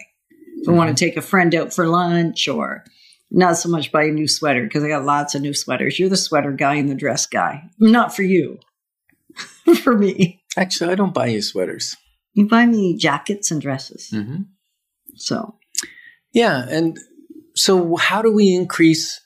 If 0.60 0.70
I 0.70 0.72
want 0.72 0.88
to 0.88 0.94
mm-hmm. 0.94 1.12
take 1.12 1.18
a 1.18 1.22
friend 1.22 1.54
out 1.54 1.74
for 1.74 1.88
lunch 1.88 2.48
or 2.48 2.84
not 3.30 3.58
so 3.58 3.70
much 3.70 3.92
buy 3.92 4.04
a 4.06 4.12
new 4.12 4.28
sweater 4.28 4.64
because 4.64 4.84
I 4.84 4.88
got 4.90 5.06
lots 5.06 5.36
of 5.36 5.42
new 5.42 5.54
sweaters. 5.54 6.00
You're 6.00 6.10
the 6.10 6.18
sweater 6.18 6.52
guy 6.52 6.76
and 6.76 6.90
the 6.90 6.96
dress 6.96 7.26
guy. 7.26 7.70
Not 7.80 8.16
for 8.16 8.24
you. 8.24 8.60
for 9.84 9.98
me. 9.98 10.42
Actually, 10.56 10.92
I 10.92 10.96
don't 10.96 11.14
buy 11.14 11.28
you 11.28 11.42
sweaters. 11.42 11.96
You 12.34 12.48
buy 12.48 12.66
me 12.66 12.96
jackets 12.98 13.52
and 13.52 13.62
dresses. 13.62 14.10
hmm 14.10 14.44
So 15.16 15.56
Yeah. 16.34 16.66
And 16.70 16.98
so, 17.56 17.96
how 17.98 18.22
do 18.22 18.32
we 18.32 18.54
increase 18.54 19.20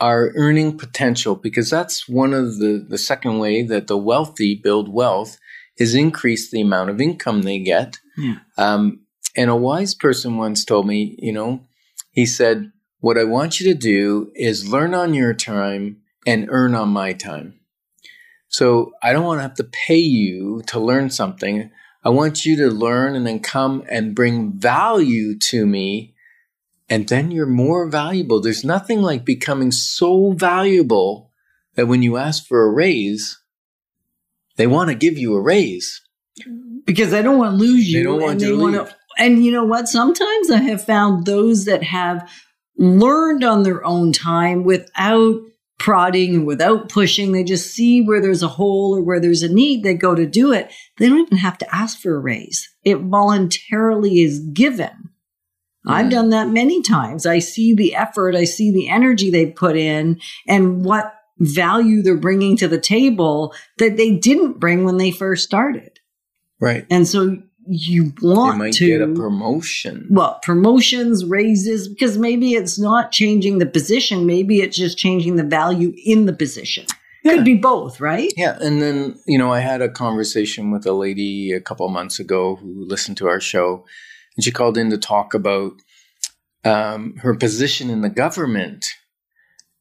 our 0.00 0.32
earning 0.36 0.78
potential? 0.78 1.34
Because 1.34 1.68
that's 1.68 2.08
one 2.08 2.32
of 2.32 2.58
the, 2.58 2.84
the 2.88 2.98
second 2.98 3.38
way 3.38 3.62
that 3.64 3.88
the 3.88 3.98
wealthy 3.98 4.54
build 4.62 4.92
wealth 4.92 5.38
is 5.76 5.94
increase 5.94 6.50
the 6.50 6.60
amount 6.60 6.90
of 6.90 7.00
income 7.00 7.42
they 7.42 7.58
get. 7.58 7.98
Yeah. 8.16 8.36
Um, 8.56 9.00
and 9.36 9.50
a 9.50 9.56
wise 9.56 9.94
person 9.94 10.36
once 10.36 10.64
told 10.64 10.86
me, 10.86 11.16
you 11.18 11.32
know, 11.32 11.66
he 12.12 12.26
said, 12.26 12.70
What 13.04 13.18
I 13.18 13.24
want 13.24 13.60
you 13.60 13.70
to 13.70 13.78
do 13.78 14.32
is 14.34 14.66
learn 14.66 14.94
on 14.94 15.12
your 15.12 15.34
time 15.34 15.98
and 16.26 16.46
earn 16.48 16.74
on 16.74 16.88
my 16.88 17.12
time. 17.12 17.60
So 18.48 18.92
I 19.02 19.12
don't 19.12 19.26
want 19.26 19.40
to 19.40 19.42
have 19.42 19.56
to 19.56 19.64
pay 19.64 19.98
you 19.98 20.62
to 20.68 20.80
learn 20.80 21.10
something. 21.10 21.70
I 22.02 22.08
want 22.08 22.46
you 22.46 22.56
to 22.56 22.68
learn 22.68 23.14
and 23.14 23.26
then 23.26 23.40
come 23.40 23.84
and 23.90 24.14
bring 24.14 24.58
value 24.58 25.38
to 25.50 25.66
me. 25.66 26.14
And 26.88 27.06
then 27.06 27.30
you're 27.30 27.44
more 27.44 27.90
valuable. 27.90 28.40
There's 28.40 28.64
nothing 28.64 29.02
like 29.02 29.26
becoming 29.26 29.70
so 29.70 30.32
valuable 30.32 31.30
that 31.74 31.88
when 31.88 32.02
you 32.02 32.16
ask 32.16 32.46
for 32.46 32.62
a 32.62 32.72
raise, 32.72 33.38
they 34.56 34.66
want 34.66 34.88
to 34.88 34.94
give 34.94 35.18
you 35.18 35.34
a 35.34 35.42
raise. 35.42 36.00
because 36.86 37.10
they 37.10 37.20
don't 37.20 37.36
want 37.38 37.52
to 37.52 37.56
lose 37.64 37.86
you. 37.86 37.98
They 37.98 38.04
don't 38.04 38.20
want 38.22 38.32
and 38.32 38.40
you 38.40 38.48
to 38.48 38.62
wanna- 38.62 38.82
leave. 38.84 38.94
And 39.18 39.44
you 39.44 39.52
know 39.52 39.64
what? 39.64 39.88
Sometimes 39.88 40.50
I 40.50 40.56
have 40.62 40.82
found 40.82 41.26
those 41.26 41.66
that 41.66 41.82
have 41.82 42.28
learned 42.76 43.44
on 43.44 43.62
their 43.62 43.84
own 43.84 44.12
time 44.12 44.64
without 44.64 45.40
prodding, 45.78 46.34
and 46.34 46.46
without 46.46 46.88
pushing. 46.88 47.32
They 47.32 47.44
just 47.44 47.74
see 47.74 48.00
where 48.00 48.20
there's 48.20 48.42
a 48.42 48.48
hole 48.48 48.96
or 48.96 49.02
where 49.02 49.20
there's 49.20 49.42
a 49.42 49.52
need. 49.52 49.82
They 49.82 49.94
go 49.94 50.14
to 50.14 50.24
do 50.24 50.52
it. 50.52 50.72
They 50.98 51.08
don't 51.08 51.26
even 51.26 51.38
have 51.38 51.58
to 51.58 51.74
ask 51.74 51.98
for 51.98 52.14
a 52.14 52.20
raise. 52.20 52.68
It 52.84 52.98
voluntarily 52.98 54.20
is 54.20 54.38
given. 54.38 55.10
I've 55.86 56.06
Mhm. 56.06 56.10
done 56.10 56.30
that 56.30 56.48
many 56.48 56.80
times. 56.80 57.26
I 57.26 57.40
see 57.40 57.74
the 57.74 57.94
effort, 57.94 58.34
I 58.34 58.44
see 58.44 58.70
the 58.70 58.88
energy 58.88 59.30
they 59.30 59.46
put 59.46 59.76
in, 59.76 60.18
and 60.48 60.84
what 60.84 61.12
value 61.38 62.00
they're 62.00 62.16
bringing 62.16 62.56
to 62.58 62.68
the 62.68 62.78
table 62.78 63.52
that 63.78 63.96
they 63.96 64.12
didn't 64.12 64.60
bring 64.60 64.84
when 64.84 64.96
they 64.96 65.10
first 65.10 65.44
started. 65.44 65.98
Right. 66.60 66.86
And 66.88 67.06
so 67.06 67.36
you 67.66 68.12
want 68.20 68.58
might 68.58 68.72
to 68.74 68.86
get 68.86 69.00
a 69.00 69.06
promotion. 69.06 70.06
well, 70.10 70.38
promotions, 70.42 71.24
raises, 71.24 71.88
because 71.88 72.18
maybe 72.18 72.52
it's 72.52 72.78
not 72.78 73.12
changing 73.12 73.58
the 73.58 73.66
position, 73.66 74.26
maybe 74.26 74.60
it's 74.60 74.76
just 74.76 74.98
changing 74.98 75.36
the 75.36 75.44
value 75.44 75.92
in 76.04 76.26
the 76.26 76.32
position. 76.32 76.86
Yeah. 77.22 77.36
Could 77.36 77.44
be 77.44 77.54
both, 77.54 78.00
right? 78.00 78.32
Yeah, 78.36 78.58
and 78.60 78.82
then 78.82 79.18
you 79.26 79.38
know, 79.38 79.50
I 79.50 79.60
had 79.60 79.80
a 79.80 79.88
conversation 79.88 80.70
with 80.70 80.84
a 80.84 80.92
lady 80.92 81.52
a 81.52 81.60
couple 81.60 81.88
months 81.88 82.18
ago 82.18 82.56
who 82.56 82.84
listened 82.86 83.16
to 83.18 83.28
our 83.28 83.40
show, 83.40 83.84
and 84.36 84.44
she 84.44 84.50
called 84.50 84.76
in 84.76 84.90
to 84.90 84.98
talk 84.98 85.32
about 85.32 85.72
um, 86.64 87.16
her 87.18 87.34
position 87.34 87.88
in 87.88 88.02
the 88.02 88.10
government, 88.10 88.84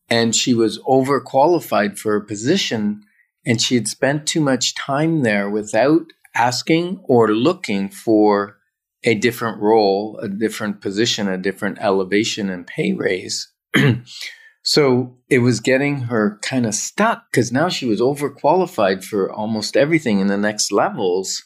and 0.10 0.34
she 0.34 0.54
was 0.54 0.80
overqualified 0.80 1.98
for 1.98 2.16
a 2.16 2.26
position, 2.26 3.04
and 3.46 3.62
she 3.62 3.76
had 3.76 3.90
spent 3.90 4.26
too 4.26 4.40
much 4.40 4.74
time 4.74 5.24
there 5.24 5.50
without 5.50 6.14
asking 6.36 7.00
or 7.04 7.32
looking 7.34 7.90
for 7.90 8.58
a 9.04 9.16
different 9.16 9.62
role, 9.62 10.18
a 10.22 10.28
different 10.28 10.82
position, 10.82 11.28
a 11.28 11.38
different 11.38 11.78
elevation 11.82 12.50
and 12.50 12.66
pay 12.66 12.94
raise. 12.94 13.52
So 14.64 15.18
it 15.30 15.40
was 15.40 15.60
getting 15.60 16.04
her 16.04 16.40
kind 16.42 16.66
of 16.66 16.74
stuck 16.74 17.30
because 17.30 17.52
now 17.52 17.68
she 17.68 17.86
was 17.86 18.00
overqualified 18.00 19.04
for 19.04 19.32
almost 19.32 19.76
everything 19.76 20.22
in 20.22 20.28
the 20.28 20.38
next 20.38 20.72
levels. 20.72 21.44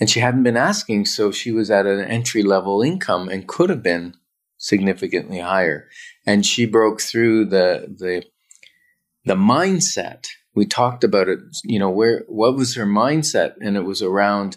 And 0.00 0.08
she 0.08 0.20
hadn't 0.20 0.44
been 0.44 0.56
asking. 0.56 1.04
So 1.06 1.30
she 1.30 1.52
was 1.52 1.70
at 1.70 1.84
an 1.84 2.00
entry 2.00 2.42
level 2.42 2.80
income 2.80 3.28
and 3.28 3.46
could 3.46 3.68
have 3.68 3.82
been 3.82 4.14
significantly 4.56 5.40
higher. 5.40 5.88
And 6.26 6.46
she 6.46 6.64
broke 6.64 7.02
through 7.02 7.46
the, 7.46 7.94
the, 7.98 8.24
the 9.26 9.34
mindset. 9.34 10.26
We 10.58 10.66
talked 10.66 11.04
about 11.04 11.28
it, 11.28 11.38
you 11.62 11.78
know, 11.78 11.88
where, 11.88 12.24
what 12.26 12.56
was 12.56 12.74
her 12.74 12.84
mindset? 12.84 13.54
And 13.60 13.76
it 13.76 13.84
was 13.84 14.02
around 14.02 14.56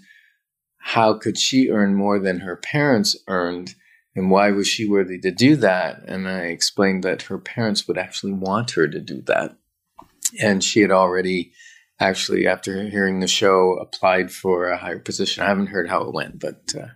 how 0.79 1.13
could 1.13 1.37
she 1.37 1.69
earn 1.69 1.93
more 1.93 2.17
than 2.17 2.39
her 2.39 2.55
parents 2.55 3.15
earned? 3.27 3.75
And 4.15 4.31
why 4.31 4.49
was 4.49 4.67
she 4.67 4.89
worthy 4.89 5.19
to 5.19 5.29
do 5.29 5.55
that? 5.57 6.01
And 6.07 6.27
I 6.27 6.45
explained 6.45 7.03
that 7.03 7.21
her 7.23 7.37
parents 7.37 7.87
would 7.87 7.99
actually 7.99 8.33
want 8.33 8.71
her 8.71 8.87
to 8.87 8.99
do 8.99 9.21
that. 9.27 9.55
And 10.41 10.63
she 10.63 10.81
had 10.81 10.91
already 10.91 11.53
actually, 11.99 12.47
after 12.47 12.89
hearing 12.89 13.19
the 13.19 13.27
show, 13.27 13.77
applied 13.79 14.31
for 14.31 14.69
a 14.69 14.77
higher 14.77 14.99
position. 14.99 15.43
I 15.43 15.49
haven't 15.49 15.67
heard 15.67 15.87
how 15.87 16.01
it 16.01 16.13
went, 16.13 16.39
but 16.39 16.73
uh, 16.75 16.87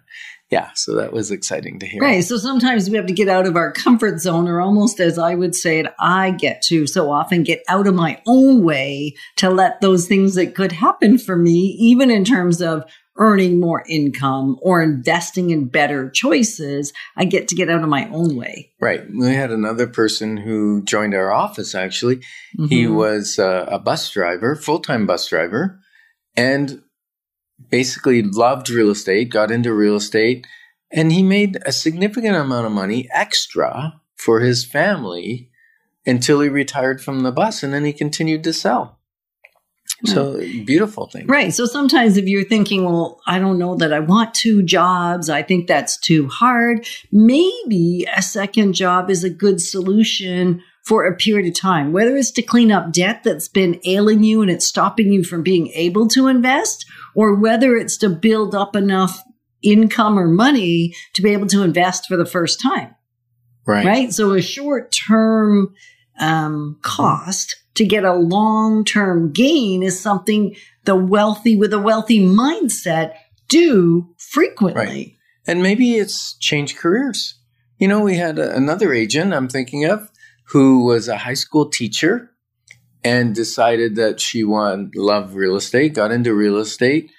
yeah, 0.55 0.69
so 0.73 0.95
that 0.95 1.11
was 1.11 1.31
exciting 1.31 1.79
to 1.79 1.85
hear. 1.85 2.01
Right. 2.01 2.23
So 2.23 2.37
sometimes 2.37 2.89
we 2.89 2.95
have 2.97 3.07
to 3.07 3.13
get 3.13 3.27
out 3.27 3.45
of 3.45 3.55
our 3.57 3.71
comfort 3.71 4.19
zone, 4.19 4.47
or 4.47 4.61
almost 4.61 4.99
as 4.99 5.17
I 5.19 5.35
would 5.35 5.53
say 5.53 5.79
it, 5.79 5.87
I 5.99 6.31
get 6.31 6.61
to 6.69 6.87
so 6.87 7.11
often 7.11 7.43
get 7.43 7.61
out 7.67 7.87
of 7.87 7.93
my 7.95 8.21
own 8.25 8.63
way 8.63 9.15
to 9.37 9.49
let 9.49 9.81
those 9.81 10.07
things 10.07 10.35
that 10.35 10.55
could 10.55 10.71
happen 10.71 11.17
for 11.17 11.35
me, 11.35 11.75
even 11.91 12.09
in 12.09 12.23
terms 12.23 12.61
of 12.61 12.83
earning 13.17 13.59
more 13.61 13.81
income 13.89 14.57
or 14.61 14.81
investing 14.81 15.49
in 15.49 15.65
better 15.69 16.09
choices, 16.09 16.91
I 17.15 17.23
get 17.25 17.47
to 17.47 17.55
get 17.55 17.69
out 17.69 17.81
of 17.81 17.87
my 17.89 18.09
own 18.09 18.35
way. 18.35 18.71
Right. 18.81 19.03
We 19.09 19.33
had 19.33 19.51
another 19.51 19.87
person 19.87 20.35
who 20.35 20.83
joined 20.83 21.13
our 21.13 21.31
office 21.31 21.75
actually. 21.75 22.19
He 22.69 22.83
Mhm. 22.85 22.95
was 22.95 23.39
uh, 23.39 23.65
a 23.69 23.79
bus 23.79 24.09
driver, 24.11 24.55
full 24.55 24.79
time 24.79 25.05
bus 25.05 25.29
driver, 25.29 25.79
and 26.35 26.81
basically 27.69 28.21
loved 28.21 28.69
real 28.69 28.89
estate, 28.89 29.29
got 29.29 29.51
into 29.51 29.73
real 29.73 29.95
estate, 29.95 30.45
and 30.91 31.11
he 31.11 31.23
made 31.23 31.57
a 31.65 31.71
significant 31.71 32.35
amount 32.35 32.65
of 32.65 32.71
money 32.71 33.07
extra 33.11 34.01
for 34.15 34.39
his 34.39 34.65
family 34.65 35.49
until 36.05 36.41
he 36.41 36.49
retired 36.49 37.01
from 37.01 37.21
the 37.21 37.31
bus 37.31 37.63
and 37.63 37.73
then 37.73 37.83
he 37.83 37.93
continued 37.93 38.43
to 38.43 38.53
sell. 38.53 38.99
Hmm. 40.01 40.07
So 40.07 40.37
beautiful 40.65 41.07
thing. 41.07 41.27
Right. 41.27 41.53
So 41.53 41.65
sometimes 41.65 42.17
if 42.17 42.25
you're 42.25 42.43
thinking, 42.43 42.85
well, 42.85 43.21
I 43.25 43.39
don't 43.39 43.57
know 43.57 43.75
that 43.75 43.93
I 43.93 43.99
want 43.99 44.33
two 44.33 44.63
jobs, 44.63 45.29
I 45.29 45.41
think 45.41 45.67
that's 45.67 45.97
too 45.97 46.27
hard, 46.27 46.87
maybe 47.11 48.07
a 48.15 48.21
second 48.21 48.73
job 48.73 49.09
is 49.09 49.23
a 49.23 49.29
good 49.29 49.61
solution 49.61 50.61
for 50.85 51.05
a 51.05 51.15
period 51.15 51.47
of 51.47 51.59
time, 51.59 51.91
whether 51.91 52.15
it's 52.15 52.31
to 52.31 52.43
clean 52.43 52.71
up 52.71 52.91
debt 52.91 53.23
that's 53.23 53.47
been 53.47 53.79
ailing 53.85 54.23
you 54.23 54.41
and 54.41 54.51
it's 54.51 54.67
stopping 54.67 55.11
you 55.11 55.23
from 55.23 55.41
being 55.41 55.67
able 55.69 56.07
to 56.09 56.27
invest, 56.27 56.85
or 57.15 57.35
whether 57.35 57.75
it's 57.75 57.97
to 57.97 58.09
build 58.09 58.53
up 58.53 58.75
enough 58.75 59.23
income 59.61 60.19
or 60.19 60.27
money 60.27 60.93
to 61.13 61.21
be 61.21 61.31
able 61.31 61.47
to 61.47 61.63
invest 61.63 62.05
for 62.07 62.17
the 62.17 62.25
first 62.25 62.61
time. 62.61 62.95
Right. 63.65 63.85
Right. 63.85 64.13
So 64.13 64.33
a 64.33 64.41
short 64.41 64.91
term 64.91 65.73
um, 66.19 66.77
cost 66.81 67.55
to 67.75 67.85
get 67.85 68.05
a 68.05 68.13
long 68.13 68.85
term 68.85 69.31
gain 69.31 69.81
is 69.81 69.99
something 69.99 70.55
the 70.83 70.95
wealthy 70.95 71.57
with 71.57 71.73
a 71.73 71.79
wealthy 71.79 72.19
mindset 72.19 73.15
do 73.47 74.13
frequently. 74.17 75.17
And 75.47 75.61
maybe 75.61 75.95
it's 75.95 76.35
change 76.37 76.75
careers. 76.75 77.35
You 77.77 77.87
know, 77.87 78.01
we 78.01 78.15
had 78.15 78.39
a, 78.39 78.55
another 78.55 78.93
agent 78.93 79.33
I'm 79.33 79.49
thinking 79.49 79.85
of 79.85 80.09
who 80.49 80.85
was 80.85 81.07
a 81.07 81.17
high 81.17 81.33
school 81.33 81.69
teacher 81.69 82.31
and 83.05 83.35
decided 83.35 83.95
that 83.95 84.19
she 84.19 84.43
wanted 84.43 84.95
love 84.95 85.35
real 85.35 85.55
estate, 85.55 85.93
got 85.93 86.11
into 86.11 86.33
real 86.33 86.57
estate, 86.57 87.11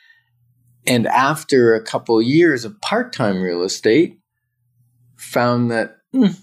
and 0.85 1.07
after 1.07 1.75
a 1.75 1.83
couple 1.83 2.21
years 2.21 2.65
of 2.65 2.81
part-time 2.81 3.41
real 3.41 3.63
estate, 3.63 4.19
found 5.17 5.71
that 5.71 5.97
"Hmm, 6.13 6.35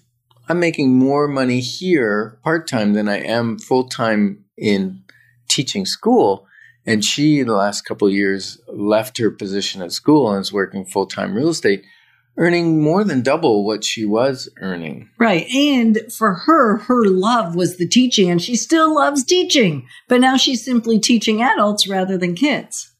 I'm 0.48 0.60
making 0.60 0.98
more 0.98 1.28
money 1.28 1.60
here 1.60 2.40
part-time 2.44 2.94
than 2.94 3.08
I 3.10 3.20
am 3.20 3.60
full-time 3.60 4.46
in 4.58 5.04
teaching 5.48 5.86
school. 5.86 6.48
And 6.86 7.04
she, 7.04 7.40
in 7.40 7.48
the 7.48 7.54
last 7.54 7.84
couple 7.84 8.08
of 8.08 8.14
years, 8.14 8.60
left 8.68 9.18
her 9.18 9.32
position 9.32 9.82
at 9.82 9.94
school 9.94 10.32
and 10.32 10.42
is 10.42 10.52
working 10.52 10.86
full-time 10.86 11.34
real 11.34 11.50
estate 11.50 11.84
earning 12.38 12.82
more 12.82 13.04
than 13.04 13.22
double 13.22 13.66
what 13.66 13.84
she 13.84 14.06
was 14.06 14.50
earning. 14.58 15.10
Right. 15.20 15.46
And 15.54 16.00
for 16.18 16.34
her, 16.34 16.78
her 16.78 17.06
love 17.06 17.56
was 17.56 17.78
the 17.78 17.88
teaching 17.88 18.30
and 18.30 18.42
she 18.42 18.56
still 18.56 18.96
loves 18.96 19.24
teaching, 19.24 19.88
but 20.08 20.22
now 20.22 20.38
she's 20.38 20.66
simply 20.66 21.00
teaching 21.00 21.42
adults 21.42 21.88
rather 21.88 22.18
than 22.18 22.36
kids. 22.36 22.92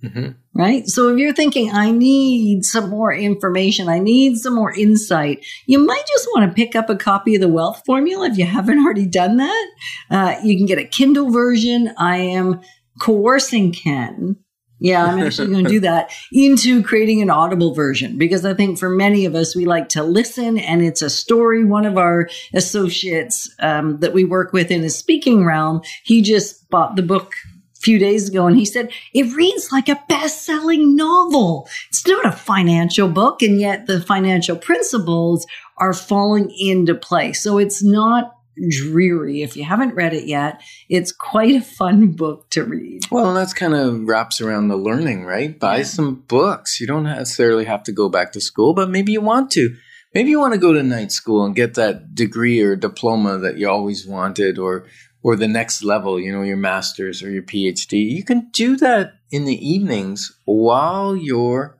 hmm 0.00 0.30
Right. 0.54 0.86
So 0.86 1.08
if 1.08 1.18
you're 1.18 1.32
thinking, 1.32 1.70
I 1.72 1.90
need 1.90 2.66
some 2.66 2.90
more 2.90 3.10
information, 3.12 3.88
I 3.88 3.98
need 3.98 4.36
some 4.36 4.54
more 4.54 4.70
insight, 4.70 5.44
you 5.64 5.78
might 5.78 6.04
just 6.06 6.28
want 6.34 6.50
to 6.50 6.54
pick 6.54 6.76
up 6.76 6.90
a 6.90 6.96
copy 6.96 7.34
of 7.34 7.40
the 7.40 7.48
Wealth 7.48 7.80
Formula 7.86 8.26
if 8.26 8.36
you 8.36 8.44
haven't 8.44 8.84
already 8.84 9.06
done 9.06 9.38
that. 9.38 9.66
Uh, 10.10 10.34
you 10.44 10.58
can 10.58 10.66
get 10.66 10.76
a 10.76 10.84
Kindle 10.84 11.30
version. 11.30 11.94
I 11.96 12.18
am 12.18 12.60
coercing 13.00 13.72
Ken. 13.72 14.36
Yeah, 14.82 15.04
I'm 15.04 15.20
actually 15.20 15.52
going 15.52 15.64
to 15.64 15.70
do 15.70 15.80
that 15.80 16.10
into 16.32 16.82
creating 16.82 17.22
an 17.22 17.30
audible 17.30 17.72
version 17.72 18.18
because 18.18 18.44
I 18.44 18.52
think 18.52 18.80
for 18.80 18.88
many 18.88 19.24
of 19.26 19.36
us, 19.36 19.54
we 19.54 19.64
like 19.64 19.88
to 19.90 20.02
listen 20.02 20.58
and 20.58 20.82
it's 20.82 21.02
a 21.02 21.08
story. 21.08 21.64
One 21.64 21.86
of 21.86 21.96
our 21.96 22.28
associates 22.52 23.48
um, 23.60 24.00
that 24.00 24.12
we 24.12 24.24
work 24.24 24.52
with 24.52 24.72
in 24.72 24.80
the 24.80 24.90
speaking 24.90 25.44
realm, 25.44 25.82
he 26.02 26.20
just 26.20 26.68
bought 26.68 26.96
the 26.96 27.02
book 27.02 27.32
a 27.76 27.80
few 27.80 28.00
days 28.00 28.28
ago 28.28 28.48
and 28.48 28.56
he 28.56 28.64
said 28.64 28.90
it 29.14 29.32
reads 29.36 29.70
like 29.70 29.88
a 29.88 30.02
best-selling 30.08 30.94
novel 30.94 31.68
it's 31.88 32.06
not 32.06 32.24
a 32.24 32.30
financial 32.30 33.08
book 33.08 33.42
and 33.42 33.60
yet 33.60 33.86
the 33.86 34.00
financial 34.00 34.54
principles 34.54 35.44
are 35.78 35.92
falling 35.92 36.48
into 36.60 36.94
place 36.94 37.42
so 37.42 37.58
it's 37.58 37.82
not 37.82 38.36
dreary 38.70 39.42
if 39.42 39.56
you 39.56 39.64
haven't 39.64 39.94
read 39.94 40.12
it 40.12 40.26
yet 40.26 40.60
it's 40.88 41.10
quite 41.10 41.54
a 41.54 41.60
fun 41.60 42.12
book 42.22 42.48
to 42.50 42.62
read 42.64 43.00
Well, 43.10 43.28
and 43.28 43.36
that's 43.36 43.54
kind 43.54 43.74
of 43.74 44.02
wraps 44.04 44.40
around 44.40 44.68
the 44.68 44.76
learning, 44.76 45.24
right? 45.24 45.58
Buy 45.58 45.78
Yeah. 45.78 45.82
some 45.84 46.14
books. 46.28 46.80
You 46.80 46.86
don't 46.86 47.04
necessarily 47.04 47.64
have 47.64 47.82
to 47.84 47.92
go 47.92 48.08
back 48.08 48.32
to 48.32 48.40
school, 48.40 48.74
but 48.74 48.90
maybe 48.90 49.12
you 49.12 49.20
want 49.20 49.50
to. 49.52 49.74
Maybe 50.14 50.30
you 50.30 50.38
want 50.38 50.52
to 50.54 50.60
go 50.60 50.72
to 50.74 50.82
night 50.82 51.10
school 51.12 51.44
and 51.44 51.54
get 51.56 51.74
that 51.74 52.14
degree 52.14 52.60
or 52.60 52.76
diploma 52.76 53.38
that 53.38 53.56
you 53.56 53.68
always 53.68 54.06
wanted 54.06 54.58
or 54.58 54.86
or 55.24 55.36
the 55.36 55.48
next 55.48 55.82
level, 55.84 56.18
you 56.20 56.32
know, 56.32 56.42
your 56.42 56.56
master's 56.56 57.22
or 57.22 57.30
your 57.30 57.42
PhD. 57.44 57.92
You 58.10 58.24
can 58.24 58.50
do 58.52 58.76
that 58.78 59.12
in 59.30 59.44
the 59.44 59.56
evenings 59.66 60.32
while 60.44 61.14
you're 61.16 61.78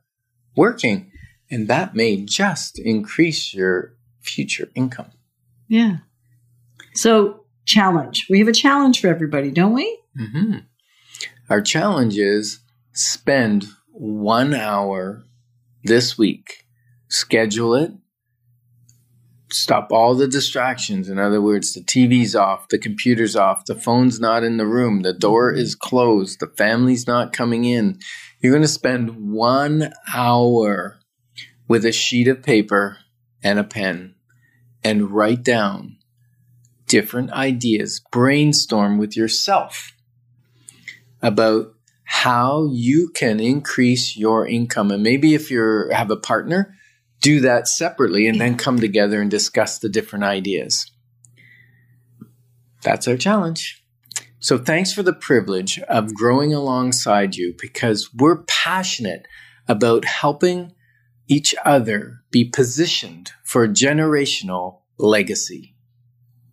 working, 0.57 1.11
and 1.51 1.69
that 1.69 1.95
may 1.95 2.17
just 2.25 2.79
increase 2.79 3.53
your 3.53 3.95
future 4.21 4.69
income. 4.75 5.11
Yeah. 5.69 5.97
So, 6.95 7.45
challenge. 7.65 8.27
We 8.29 8.39
have 8.39 8.49
a 8.49 8.53
challenge 8.53 9.01
for 9.01 9.09
everybody, 9.09 9.51
don't 9.51 9.75
we? 9.75 9.99
hmm 10.17 10.59
Our 11.49 11.61
challenge 11.61 12.19
is 12.19 12.61
spend 12.93 13.67
one 13.93 14.55
hour 14.55 15.25
this 15.85 16.19
week. 16.19 16.65
Schedule 17.09 17.75
it. 17.75 17.93
Stop 19.51 19.93
all 19.93 20.15
the 20.15 20.27
distractions. 20.29 21.11
In 21.11 21.19
other 21.19 21.43
words, 21.43 21.75
the 21.75 21.83
TV's 21.83 22.35
off, 22.35 22.69
the 22.69 22.79
computer's 22.79 23.37
off, 23.37 23.67
the 23.67 23.75
phone's 23.75 24.19
not 24.19 24.43
in 24.45 24.57
the 24.57 24.67
room, 24.67 25.03
the 25.03 25.13
door 25.13 25.53
is 25.53 25.75
closed, 25.75 26.41
the 26.41 26.47
family's 26.57 27.07
not 27.07 27.35
coming 27.35 27.65
in. 27.67 27.99
You're 28.41 28.53
going 28.53 28.63
to 28.63 28.69
spend 28.69 29.31
one 29.31 29.93
hour 30.15 30.99
with 31.69 31.85
a 31.85 31.93
sheet 31.93 32.29
of 32.29 32.43
paper 32.43 32.97
and 33.43 33.59
a 33.59 33.65
pen 33.65 34.15
and 34.83 35.11
write 35.11 35.43
down 35.43 35.99
different 36.93 37.31
ideas. 37.33 38.03
Brainstorm 38.13 38.99
with 38.99 39.17
yourself 39.17 39.95
about 41.23 41.73
how 42.05 42.69
you 42.71 43.09
can 43.15 43.41
increase 43.41 44.15
your 44.15 44.47
income. 44.47 44.91
And 44.91 45.03
maybe 45.03 45.33
if 45.33 45.51
you 45.51 45.89
have 45.91 46.11
a 46.11 46.19
partner 46.19 46.75
do 47.23 47.41
that 47.41 47.67
separately 47.67 48.27
and 48.27 48.39
then 48.39 48.59
come 48.59 48.79
together 48.79 49.23
and 49.23 49.31
discuss 49.31 49.79
the 49.79 49.89
different 49.89 50.25
ideas. 50.25 50.91
That's 52.83 53.09
our 53.09 53.17
challenge. 53.17 53.83
So 54.39 54.59
thanks 54.59 54.93
for 54.93 55.03
the 55.03 55.15
privilege 55.15 55.79
of 55.89 56.13
growing 56.13 56.53
alongside 56.53 57.37
you 57.37 57.55
because 57.59 58.13
we're 58.13 58.43
passionate 58.43 59.27
about 59.67 60.05
helping 60.05 60.73
each 61.27 61.55
other 61.65 62.19
be 62.31 62.45
positioned 62.45 63.33
for 63.45 63.67
generational 63.67 64.81
legacy 64.99 65.72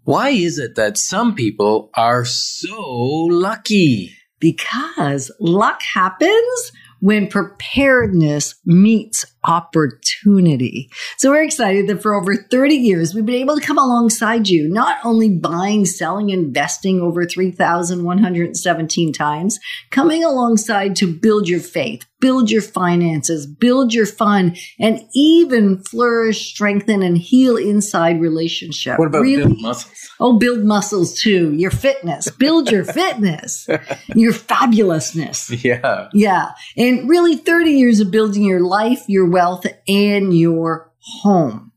why 0.09 0.29
is 0.29 0.57
it 0.57 0.73
that 0.73 0.97
some 0.97 1.35
people 1.35 1.91
are 1.95 2.25
so 2.25 2.81
lucky? 3.29 4.11
Because 4.39 5.31
luck 5.39 5.83
happens 5.83 6.71
when 6.99 7.27
preparedness 7.27 8.55
meets 8.65 9.23
opportunity. 9.45 10.89
So 11.17 11.32
we're 11.32 11.43
excited 11.43 11.88
that 11.88 12.02
for 12.02 12.13
over 12.13 12.36
30 12.36 12.75
years, 12.75 13.13
we've 13.13 13.25
been 13.25 13.36
able 13.36 13.56
to 13.60 13.65
come 13.65 13.78
alongside 13.78 14.47
you, 14.47 14.67
not 14.69 14.97
only 15.04 15.30
buying, 15.30 15.86
selling, 15.86 16.30
investing 16.30 17.02
over 17.02 17.25
3,117 17.25 19.13
times, 19.13 19.60
coming 19.91 20.23
alongside 20.23 20.95
to 20.97 21.08
build 21.12 21.47
your 21.47 21.60
faith, 21.60 22.06
build 22.19 22.52
your 22.52 22.62
finances, 22.62 23.45
build 23.47 23.93
your 23.93 24.06
fun, 24.06 24.56
and 24.80 25.02
even 25.15 25.82
flourish, 25.84 26.52
strengthen, 26.52 27.02
and 27.02 27.17
heal 27.17 27.56
inside 27.56 28.19
relationship. 28.19 28.99
What 28.99 29.08
about 29.08 29.21
Really? 29.21 29.43
build 29.45 29.62
muscles? 29.62 29.93
Oh, 30.19 30.38
build 30.38 30.65
muscles 30.65 31.13
too. 31.17 31.54
Your 31.54 31.71
fitness. 31.71 32.30
Build 32.32 32.69
your 32.69 32.84
fitness. 32.93 33.67
Your 34.15 34.34
fabulousness. 34.34 35.63
Yeah. 35.63 36.10
Yeah. 36.13 36.52
And 36.75 37.10
really 37.10 37.38
30 37.38 37.71
years 37.71 37.99
of 38.02 38.12
building 38.12 38.43
your 38.43 38.60
life, 38.60 39.04
your 39.08 39.28
wealth, 39.31 39.65
and 39.87 40.37
your 40.37 40.91
home. 41.21 41.71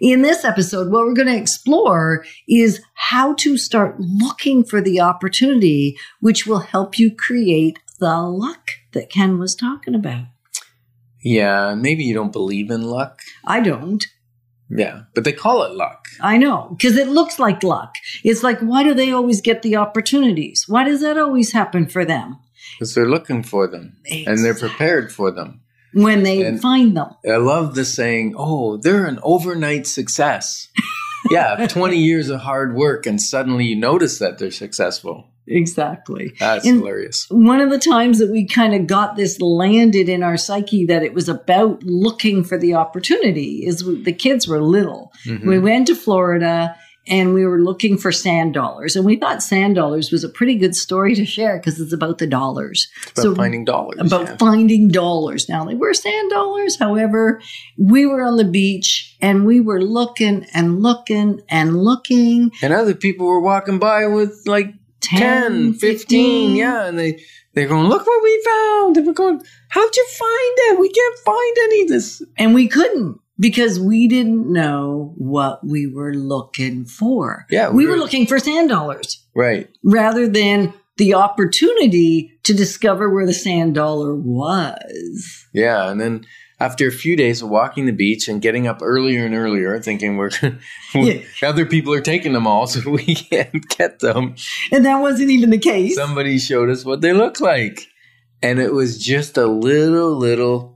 In 0.00 0.22
this 0.22 0.44
episode, 0.44 0.90
what 0.90 1.04
we're 1.04 1.14
going 1.14 1.28
to 1.28 1.36
explore 1.36 2.24
is 2.48 2.80
how 2.94 3.34
to 3.34 3.56
start 3.56 3.96
looking 3.98 4.64
for 4.64 4.80
the 4.80 5.00
opportunity, 5.00 5.98
which 6.20 6.46
will 6.46 6.60
help 6.60 6.98
you 6.98 7.14
create 7.14 7.78
the 7.98 8.20
luck 8.20 8.70
that 8.92 9.10
Ken 9.10 9.38
was 9.38 9.54
talking 9.54 9.94
about. 9.94 10.26
Yeah. 11.22 11.74
Maybe 11.74 12.04
you 12.04 12.14
don't 12.14 12.32
believe 12.32 12.70
in 12.70 12.82
luck. 12.82 13.20
I 13.46 13.60
don't. 13.60 14.04
Yeah. 14.68 15.02
But 15.14 15.24
they 15.24 15.32
call 15.32 15.62
it 15.62 15.72
luck. 15.72 16.06
I 16.20 16.36
know, 16.36 16.74
because 16.76 16.96
it 16.96 17.08
looks 17.08 17.38
like 17.38 17.62
luck. 17.62 17.94
It's 18.22 18.42
like, 18.42 18.60
why 18.60 18.82
do 18.84 18.94
they 18.94 19.10
always 19.10 19.40
get 19.40 19.62
the 19.62 19.76
opportunities? 19.76 20.66
Why 20.68 20.84
does 20.84 21.00
that 21.00 21.18
always 21.18 21.52
happen 21.52 21.86
for 21.86 22.04
them 22.04 22.38
Because 22.78 22.94
they're 22.94 23.08
looking 23.08 23.42
for 23.42 23.66
them 23.66 23.96
and 24.08 24.44
they're 24.44 24.54
prepared 24.54 25.12
for 25.12 25.30
them. 25.30 25.62
When 25.94 26.22
they 26.22 26.42
And- 26.42 26.60
find 26.60 26.96
them? 26.96 27.08
I 27.28 27.36
love 27.36 27.74
the 27.74 27.84
saying, 27.84 28.34
oh, 28.36 28.76
they're 28.76 29.06
an 29.06 29.18
overnight 29.22 29.86
success. 29.86 30.68
yeah. 31.30 31.66
20 31.68 31.96
years 31.96 32.28
of 32.28 32.40
hard 32.40 32.74
work 32.74 33.06
and 33.06 33.20
suddenly 33.20 33.64
you 33.64 33.76
notice 33.76 34.18
that 34.18 34.38
they're 34.38 34.50
successful. 34.50 35.28
Exactly. 35.46 36.32
That's 36.40 36.66
And- 36.66 36.78
hilarious. 36.78 37.26
One 37.30 37.60
of 37.60 37.70
the 37.70 37.78
times 37.78 38.18
that 38.18 38.30
we 38.30 38.46
kind 38.46 38.74
of 38.74 38.86
got 38.86 39.16
this 39.16 39.40
landed 39.40 40.08
in 40.08 40.22
our 40.22 40.36
psyche 40.38 40.86
that 40.86 41.02
it 41.02 41.12
was 41.14 41.28
about 41.28 41.82
looking 41.82 42.44
for 42.44 42.56
the 42.58 42.74
opportunity 42.74 43.64
is 43.66 43.84
the 44.04 44.12
kids 44.12 44.48
were 44.48 44.62
little. 44.62 45.12
Mhm. 45.26 45.46
We 45.46 45.58
went 45.58 45.86
to 45.88 45.94
Florida 45.94 46.74
and 47.06 47.34
we 47.34 47.44
were 47.44 47.60
looking 47.60 47.98
for 47.98 48.12
sand 48.12 48.54
dollars. 48.54 48.96
And 48.96 49.04
we 49.04 49.16
thought 49.16 49.42
sand 49.42 49.74
dollars 49.74 50.10
was 50.10 50.24
a 50.24 50.28
pretty 50.28 50.56
good 50.56 50.74
story 50.74 51.14
to 51.14 51.24
share 51.24 51.58
because 51.58 51.80
it's 51.80 51.92
about 51.92 52.18
the 52.18 52.26
dollars. 52.26 52.88
About 53.16 53.36
finding 53.36 53.64
dollars. 53.64 53.98
about 54.00 54.26
yeah. 54.26 54.36
finding 54.36 54.88
dollars. 54.88 55.48
Now 55.48 55.64
they 55.64 55.74
were 55.74 55.94
sand 55.94 56.30
dollars. 56.30 56.78
However, 56.78 57.40
we 57.78 58.06
were 58.06 58.22
on 58.22 58.36
the 58.36 58.44
beach 58.44 59.16
and 59.20 59.46
we 59.46 59.60
were 59.60 59.82
looking 59.82 60.46
and 60.54 60.82
looking 60.82 61.42
and 61.48 61.76
looking. 61.76 62.50
and 62.62 62.72
other 62.72 62.94
people 62.94 63.26
were 63.26 63.40
walking 63.40 63.78
by 63.78 64.06
with 64.06 64.42
like 64.46 64.74
10, 65.00 65.74
15, 65.74 66.56
yeah, 66.56 66.86
and 66.86 66.98
they 66.98 67.20
they're 67.54 67.68
going, 67.68 67.86
look 67.86 68.04
what 68.04 68.22
we 68.22 68.42
found. 68.44 68.96
And 68.96 69.06
we're 69.06 69.12
going, 69.12 69.40
how'd 69.68 69.96
you 69.96 70.06
find 70.08 70.54
it? 70.58 70.80
We 70.80 70.90
can't 70.90 71.18
find 71.20 71.56
any 71.64 71.82
of 71.82 71.88
this. 71.88 72.22
And 72.36 72.52
we 72.52 72.66
couldn't 72.66 73.20
because 73.38 73.80
we 73.80 74.06
didn't 74.08 74.52
know 74.52 75.12
what 75.16 75.66
we 75.66 75.86
were 75.86 76.14
looking 76.14 76.84
for. 76.84 77.46
Yeah, 77.50 77.68
We 77.70 77.78
we 77.78 77.86
were 77.86 77.92
were- 77.92 77.98
looking 77.98 78.26
for 78.26 78.38
sand 78.38 78.68
dollars 78.68 79.24
Right. 79.34 79.68
rather 79.82 80.28
than 80.28 80.72
the 80.96 81.14
opportunity 81.14 82.38
to 82.44 82.54
discover 82.54 83.10
where 83.10 83.26
the 83.26 83.32
sand 83.32 83.74
dollar 83.74 84.14
was. 84.14 85.46
Yeah, 85.52 85.90
and 85.90 86.00
then 86.00 86.24
after 86.60 86.86
a 86.86 86.92
few 86.92 87.16
days 87.16 87.42
of 87.42 87.48
walking 87.48 87.86
the 87.86 87.92
beach 87.92 88.28
and 88.28 88.40
getting 88.40 88.66
up 88.68 88.78
earlier 88.80 89.26
and 89.26 89.34
earlier, 89.34 89.78
thinking 89.80 90.16
we're 90.16 90.30
Yeah. 90.94 91.18
other 91.42 91.66
people 91.66 91.92
are 91.92 92.00
taking 92.00 92.32
them 92.32 92.46
all, 92.46 92.66
so 92.68 92.88
we 92.90 93.14
can't 93.16 93.68
get 93.76 93.98
them. 93.98 94.36
And 94.70 94.84
that 94.84 95.00
wasn't 95.00 95.30
even 95.30 95.50
the 95.50 95.58
case. 95.58 95.96
Somebody 95.96 96.38
showed 96.38 96.70
us 96.70 96.84
what 96.84 97.00
they 97.00 97.12
look 97.12 97.40
like, 97.40 97.88
and 98.42 98.60
it 98.60 98.72
was 98.72 98.98
just 99.02 99.36
a 99.36 99.46
little, 99.46 100.16
little. 100.16 100.73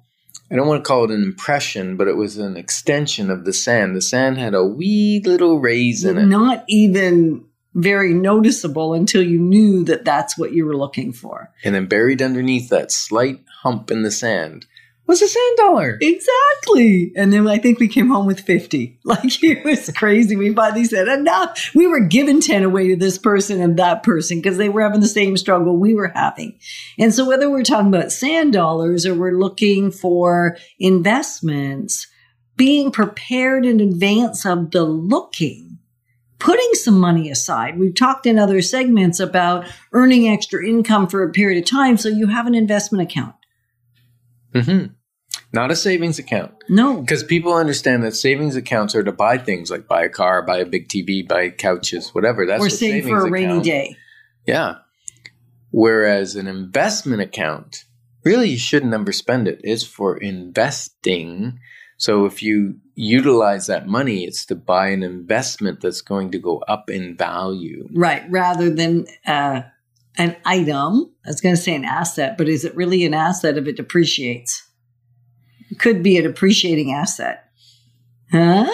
I 0.51 0.57
don't 0.57 0.67
want 0.67 0.83
to 0.83 0.89
call 0.89 1.05
it 1.05 1.11
an 1.11 1.23
impression, 1.23 1.97
but 1.97 2.09
it 2.09 2.17
was 2.17 2.39
an 2.39 2.57
extension 2.57 3.31
of 3.31 3.45
the 3.45 3.53
sand. 3.53 3.95
The 3.95 4.03
sand 4.03 4.39
had 4.39 4.55
a 4.55 4.65
wee 4.65 5.23
little 5.25 5.61
raise 5.61 6.05
in 6.05 6.17
it. 6.17 6.27
Not 6.27 6.65
even 6.69 7.45
very 7.75 8.15
noticeable 8.15 8.95
until 8.95 9.23
you 9.23 9.39
knew 9.39 9.85
that 9.85 10.05
that's 10.05 10.39
what 10.39 10.53
you 10.53 10.65
were 10.65 10.77
looking 10.77 11.13
for. 11.13 11.51
And 11.65 11.75
then 11.75 11.87
buried 11.87 12.23
underneath 12.23 12.71
that 12.71 12.91
slight 12.91 13.41
hump 13.63 13.91
in 13.91 14.03
the 14.03 14.11
sand 14.11 14.67
was 15.09 15.23
a 15.23 15.27
sand 15.27 15.57
dollar. 15.57 15.99
Exactly. 16.01 17.13
And 17.17 17.33
then 17.33 17.49
I 17.49 17.59
think 17.59 17.81
we 17.81 17.89
came 17.89 18.09
home 18.09 18.27
with 18.27 18.41
50. 18.41 18.97
Like 19.09 19.43
it 19.43 19.65
was 19.65 19.91
crazy. 19.97 20.37
We 20.37 20.55
finally 20.55 20.85
said 20.85 21.09
enough. 21.09 21.71
We 21.75 21.87
were 21.87 22.01
giving 22.01 22.43
10 22.43 22.63
away 22.63 22.89
to 22.89 22.97
this 22.97 23.17
person 23.17 23.59
and 23.63 23.79
that 23.79 24.03
person 24.03 24.39
because 24.39 24.59
they 24.59 24.69
were 24.69 24.83
having 24.83 25.01
the 25.01 25.09
same 25.09 25.39
struggle 25.39 25.79
we 25.79 25.95
were 25.95 26.13
having. 26.15 26.59
And 26.99 27.15
so 27.15 27.27
whether 27.27 27.51
we're 27.51 27.63
talking 27.63 27.89
about 27.89 28.13
sand 28.13 28.53
dollars 28.53 29.07
or 29.07 29.15
we're 29.15 29.39
looking 29.39 29.91
for 29.91 30.59
investments, 30.79 32.07
being 32.55 32.91
prepared 32.91 33.65
in 33.65 33.81
advance 33.81 34.45
of 34.45 34.73
the 34.73 34.83
looking, 34.83 35.79
putting 36.39 36.71
some 36.75 37.01
money 37.01 37.31
aside. 37.31 37.79
We've 37.79 37.95
talked 37.95 38.27
in 38.27 38.39
other 38.39 38.61
segments 38.61 39.21
about 39.21 39.65
earning 39.93 40.29
extra 40.29 40.67
income 40.67 41.07
for 41.07 41.23
a 41.23 41.33
period 41.33 41.63
of 41.63 41.71
time. 41.71 41.97
So 41.97 42.11
you 42.11 42.27
have 42.27 42.47
an 42.47 42.55
investment 42.55 43.11
account. 43.11 43.37
hmm 44.53 44.98
Not 45.53 45.71
a 45.71 45.77
savings 45.77 46.19
account. 46.19 46.53
No. 46.69 47.01
Because 47.01 47.23
people 47.23 47.55
understand 47.55 48.03
that 48.03 48.15
savings 48.15 48.55
accounts 48.55 48.95
are 48.95 49.03
to 49.03 49.13
buy 49.13 49.39
things 49.39 49.71
like 49.71 49.89
buy 49.89 50.05
a 50.05 50.09
car, 50.09 50.43
buy 50.43 50.59
a 50.59 50.67
big 50.67 50.89
TV, 50.89 51.27
buy 51.27 51.51
couches, 51.51 52.15
whatever. 52.15 52.47
That's 52.47 52.63
or 52.63 52.69
save 52.69 53.05
savings 53.05 53.09
for 53.09 53.27
a 53.27 53.31
rainy 53.31 53.53
account- 53.53 53.65
day. 53.65 53.97
Yeah. 54.47 54.75
Whereas 55.71 56.37
an 56.37 56.47
investment 56.47 57.23
account, 57.23 57.85
really, 58.25 58.51
you 58.51 58.59
shouldn't 58.59 58.93
underspend 58.93 59.47
it. 59.47 59.61
It's 59.65 59.85
for 59.85 60.17
investing. 60.17 61.59
So 61.97 62.27
if 62.27 62.43
you 62.43 62.77
utilize 62.95 63.67
that 63.67 63.87
money, 63.87 64.25
it's 64.25 64.45
to 64.47 64.55
buy 64.55 64.89
an 64.89 65.03
investment 65.03 65.81
that's 65.81 66.01
going 66.01 66.31
to 66.33 66.39
go 66.39 66.59
up 66.69 66.91
in 66.91 67.17
value. 67.17 67.89
Right, 67.93 68.23
rather 68.31 68.71
than 68.71 69.07
uh, 69.27 69.63
an 70.17 70.37
item. 70.45 71.11
I 71.25 71.29
was 71.29 71.41
going 71.41 71.55
to 71.55 71.61
say 71.61 71.75
an 71.75 71.85
asset, 71.85 72.37
but 72.37 72.49
is 72.49 72.65
it 72.65 72.75
really 72.77 73.05
an 73.05 73.15
asset 73.15 73.57
if 73.57 73.67
it 73.67 73.77
depreciates? 73.77 74.68
Could 75.79 76.03
be 76.03 76.17
an 76.19 76.27
appreciating 76.27 76.93
asset. 76.93 77.45
Huh? 78.31 78.71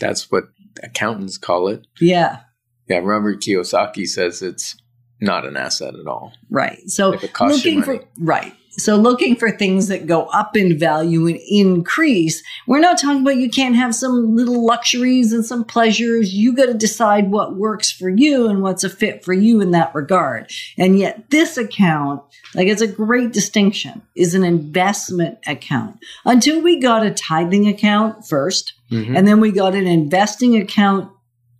That's 0.00 0.30
what 0.30 0.44
accountants 0.82 1.38
call 1.38 1.68
it. 1.68 1.86
Yeah, 2.00 2.40
Yeah, 2.88 2.98
Robert 2.98 3.40
Kiyosaki 3.40 4.06
says 4.06 4.42
it's 4.42 4.76
not 5.20 5.46
an 5.46 5.56
asset 5.56 5.94
at 5.94 6.06
all. 6.06 6.32
right. 6.50 6.80
So 6.86 7.12
If 7.12 7.24
it 7.24 7.32
costs 7.32 7.64
you 7.64 7.76
looking 7.80 8.00
for 8.00 8.04
right. 8.18 8.54
So 8.76 8.96
looking 8.96 9.36
for 9.36 9.50
things 9.50 9.88
that 9.88 10.06
go 10.06 10.24
up 10.26 10.56
in 10.56 10.78
value 10.78 11.26
and 11.26 11.38
increase. 11.48 12.42
We're 12.66 12.80
not 12.80 12.98
talking 12.98 13.22
about 13.22 13.36
you 13.36 13.48
can't 13.48 13.76
have 13.76 13.94
some 13.94 14.34
little 14.34 14.64
luxuries 14.66 15.32
and 15.32 15.44
some 15.44 15.64
pleasures. 15.64 16.34
You 16.34 16.54
got 16.54 16.66
to 16.66 16.74
decide 16.74 17.30
what 17.30 17.54
works 17.56 17.90
for 17.90 18.08
you 18.08 18.48
and 18.48 18.62
what's 18.62 18.84
a 18.84 18.90
fit 18.90 19.24
for 19.24 19.32
you 19.32 19.60
in 19.60 19.70
that 19.72 19.94
regard. 19.94 20.50
And 20.76 20.98
yet 20.98 21.30
this 21.30 21.56
account, 21.56 22.22
like 22.54 22.66
it's 22.66 22.82
a 22.82 22.88
great 22.88 23.32
distinction, 23.32 24.02
is 24.16 24.34
an 24.34 24.44
investment 24.44 25.38
account. 25.46 25.98
Until 26.24 26.60
we 26.60 26.80
got 26.80 27.06
a 27.06 27.12
tithing 27.12 27.68
account 27.68 28.26
1st 28.26 28.72
Mhm. 28.90 29.16
and 29.16 29.26
then 29.26 29.40
we 29.40 29.50
got 29.50 29.74
an 29.74 29.86
investing 29.86 30.56
account 30.56 31.10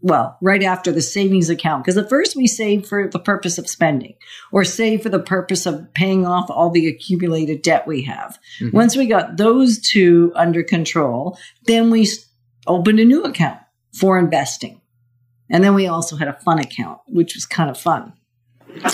well, 0.05 0.37
right 0.43 0.63
after 0.63 0.93
the 0.93 1.01
savings 1.01 1.49
account. 1.49 1.83
Because 1.83 1.97
at 1.97 2.11
first 2.11 2.37
we 2.37 2.47
save 2.47 2.87
for 2.87 3.09
the 3.09 3.19
purpose 3.19 3.57
of 3.57 3.67
spending 3.67 4.15
or 4.53 4.63
save 4.63 5.03
for 5.03 5.09
the 5.09 5.19
purpose 5.19 5.65
of 5.65 5.93
paying 5.95 6.27
off 6.27 6.51
all 6.51 6.69
the 6.69 6.87
accumulated 6.87 7.63
debt 7.63 7.87
we 7.87 8.03
have. 8.03 8.39
Mhm. 8.61 8.75
Once 8.75 8.97
we 8.97 9.07
got 9.07 9.39
those 9.39 9.81
two 9.81 10.31
under 10.37 10.63
control, 10.63 11.39
then 11.65 11.91
we 11.91 12.07
opened 12.67 13.01
a 13.01 13.05
new 13.05 13.23
account 13.23 13.59
for 13.99 14.19
investing. 14.19 14.83
And 15.49 15.65
then 15.65 15.73
we 15.75 15.87
also 15.87 16.17
had 16.17 16.29
a 16.29 16.39
fun 16.45 16.59
account, 16.59 16.99
which 17.07 17.35
was 17.35 17.47
kind 17.47 17.71
of 17.71 17.81
fun. 17.81 18.13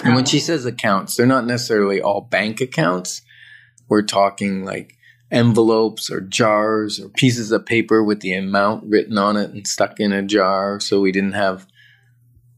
And 0.04 0.14
when 0.14 0.26
she 0.26 0.38
says 0.38 0.64
accounts, 0.64 1.16
they're 1.16 1.26
not 1.26 1.44
necessarily 1.44 2.00
all 2.00 2.20
bank 2.20 2.60
accounts. 2.60 3.22
We're 3.88 4.02
talking 4.02 4.64
like 4.64 4.94
envelopes 5.30 6.10
or 6.10 6.20
jars 6.20 7.00
or 7.00 7.08
pieces 7.08 7.52
of 7.52 7.66
paper 7.66 8.02
with 8.02 8.20
the 8.20 8.34
amount 8.34 8.84
written 8.84 9.16
on 9.18 9.36
it 9.36 9.50
and 9.50 9.66
stuck 9.66 10.00
in 10.00 10.12
a 10.12 10.22
jar 10.22 10.80
so 10.80 11.00
we 11.00 11.12
didn't 11.12 11.32
have, 11.32 11.66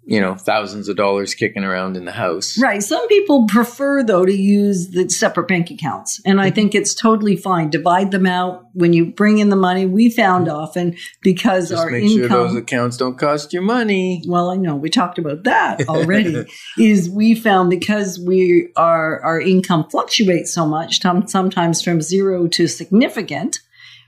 you 0.04 0.20
know, 0.20 0.34
thousands 0.34 0.88
of 0.88 0.96
dollars 0.96 1.32
kicking 1.34 1.62
around 1.62 1.96
in 1.96 2.04
the 2.04 2.12
house. 2.12 2.58
Right. 2.60 2.82
Some 2.82 3.06
people 3.06 3.46
prefer, 3.46 4.02
though, 4.02 4.24
to 4.24 4.34
use 4.34 4.90
the 4.90 5.08
separate 5.08 5.46
bank 5.46 5.70
accounts. 5.70 6.20
And 6.26 6.40
I 6.40 6.50
think 6.50 6.74
it's 6.74 6.92
totally 6.92 7.36
fine. 7.36 7.70
Divide 7.70 8.10
them 8.10 8.26
out 8.26 8.64
when 8.72 8.92
you 8.92 9.06
bring 9.12 9.38
in 9.38 9.48
the 9.48 9.56
money. 9.56 9.86
We 9.86 10.10
found 10.10 10.48
often 10.48 10.96
because 11.22 11.68
Just 11.70 11.84
our 11.84 11.90
make 11.90 12.02
income. 12.02 12.18
sure 12.18 12.28
those 12.28 12.56
accounts 12.56 12.96
don't 12.96 13.16
cost 13.16 13.52
you 13.52 13.60
money. 13.62 14.24
well, 14.26 14.50
I 14.50 14.56
know 14.56 14.74
we 14.74 14.90
talked 14.90 15.18
about 15.18 15.44
that 15.44 15.82
already. 15.88 16.46
is 16.76 17.08
we 17.08 17.36
found 17.36 17.70
because 17.70 18.18
we 18.18 18.70
are 18.76 19.22
our 19.22 19.40
income 19.40 19.88
fluctuates 19.88 20.52
so 20.52 20.66
much, 20.66 21.00
sometimes 21.00 21.80
from 21.80 22.00
zero 22.02 22.48
to 22.48 22.66
significant, 22.66 23.60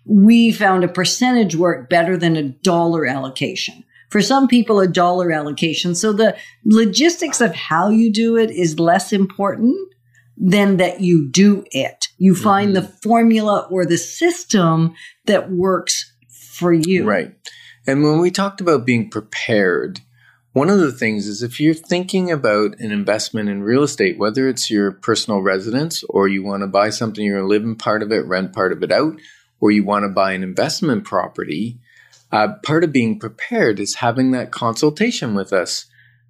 we 0.06 0.50
found 0.50 0.82
a 0.82 0.88
percentage 0.88 1.54
work 1.54 1.88
better 1.88 2.16
than 2.16 2.36
a 2.36 2.42
dollar 2.48 3.06
allocation. 3.06 3.84
For 4.10 4.20
some 4.20 4.48
people, 4.48 4.80
a 4.80 4.88
dollar 4.88 5.32
allocation. 5.32 5.94
So 5.94 6.12
the 6.12 6.36
logistics 6.64 7.40
of 7.40 7.54
how 7.54 7.88
you 7.88 8.12
do 8.12 8.36
it 8.36 8.50
is 8.50 8.78
less 8.78 9.12
important 9.12 9.76
than 10.36 10.76
that 10.78 11.00
you 11.00 11.28
do 11.30 11.64
it. 11.70 12.08
You 12.18 12.34
find 12.34 12.74
the 12.74 12.80
mm-hmm. 12.80 12.96
formula 13.02 13.68
or 13.70 13.86
the 13.86 13.98
system 13.98 14.94
that 15.26 15.50
works 15.50 16.12
for 16.28 16.72
you. 16.72 17.04
Right. 17.04 17.34
And 17.86 18.02
when 18.02 18.20
we 18.20 18.30
talked 18.30 18.60
about 18.60 18.86
being 18.86 19.10
prepared, 19.10 20.00
one 20.52 20.70
of 20.70 20.78
the 20.78 20.92
things 20.92 21.26
is 21.26 21.42
if 21.42 21.60
you're 21.60 21.74
thinking 21.74 22.30
about 22.30 22.78
an 22.78 22.92
investment 22.92 23.48
in 23.48 23.64
real 23.64 23.82
estate, 23.82 24.18
whether 24.18 24.48
it's 24.48 24.70
your 24.70 24.92
personal 24.92 25.40
residence 25.40 26.04
or 26.08 26.28
you 26.28 26.44
want 26.44 26.62
to 26.62 26.68
buy 26.68 26.90
something, 26.90 27.24
you're 27.24 27.38
going 27.38 27.44
to 27.44 27.48
live 27.48 27.64
in 27.64 27.74
part 27.74 28.02
of 28.02 28.12
it, 28.12 28.24
rent 28.26 28.52
part 28.52 28.72
of 28.72 28.82
it 28.82 28.92
out, 28.92 29.14
or 29.60 29.70
you 29.70 29.84
want 29.84 30.04
to 30.04 30.08
buy 30.08 30.32
an 30.32 30.42
investment 30.44 31.04
property, 31.04 31.80
uh, 32.34 32.48
part 32.64 32.82
of 32.82 32.90
being 32.90 33.18
prepared 33.18 33.78
is 33.78 33.94
having 33.94 34.32
that 34.32 34.50
consultation 34.50 35.34
with 35.34 35.52
us 35.52 35.86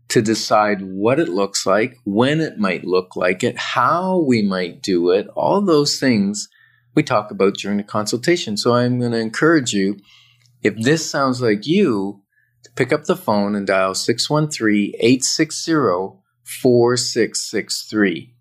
to 0.08 0.20
decide 0.20 0.82
what 0.82 1.18
it 1.18 1.30
looks 1.30 1.64
like, 1.64 1.96
when 2.04 2.40
it 2.42 2.58
might 2.58 2.84
look 2.84 3.16
like 3.16 3.42
it, 3.42 3.56
how 3.56 4.18
we 4.18 4.42
might 4.42 4.82
do 4.82 5.08
it, 5.10 5.26
all 5.34 5.62
those 5.62 5.98
things 5.98 6.46
we 6.94 7.02
talk 7.02 7.30
about 7.30 7.54
during 7.54 7.78
the 7.78 7.82
consultation. 7.82 8.58
So 8.58 8.74
I'm 8.74 9.00
going 9.00 9.12
to 9.12 9.18
encourage 9.18 9.72
you 9.72 9.96
if 10.62 10.76
this 10.76 11.08
sounds 11.08 11.40
like 11.40 11.66
you, 11.66 12.20
to 12.64 12.70
pick 12.72 12.92
up 12.92 13.04
the 13.04 13.16
phone 13.16 13.54
and 13.54 13.66
dial 13.66 13.94
613 13.94 14.92
860 14.98 15.72
4663. 16.42 18.34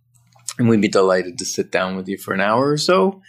And 0.59 0.67
we'd 0.67 0.81
be 0.81 0.89
delighted 0.89 1.37
to 1.37 1.45
sit 1.45 1.71
down 1.71 1.95
with 1.95 2.09
you 2.09 2.17
for 2.17 2.33
an 2.33 2.41
hour 2.41 2.69
or 2.69 2.77
so 2.77 3.21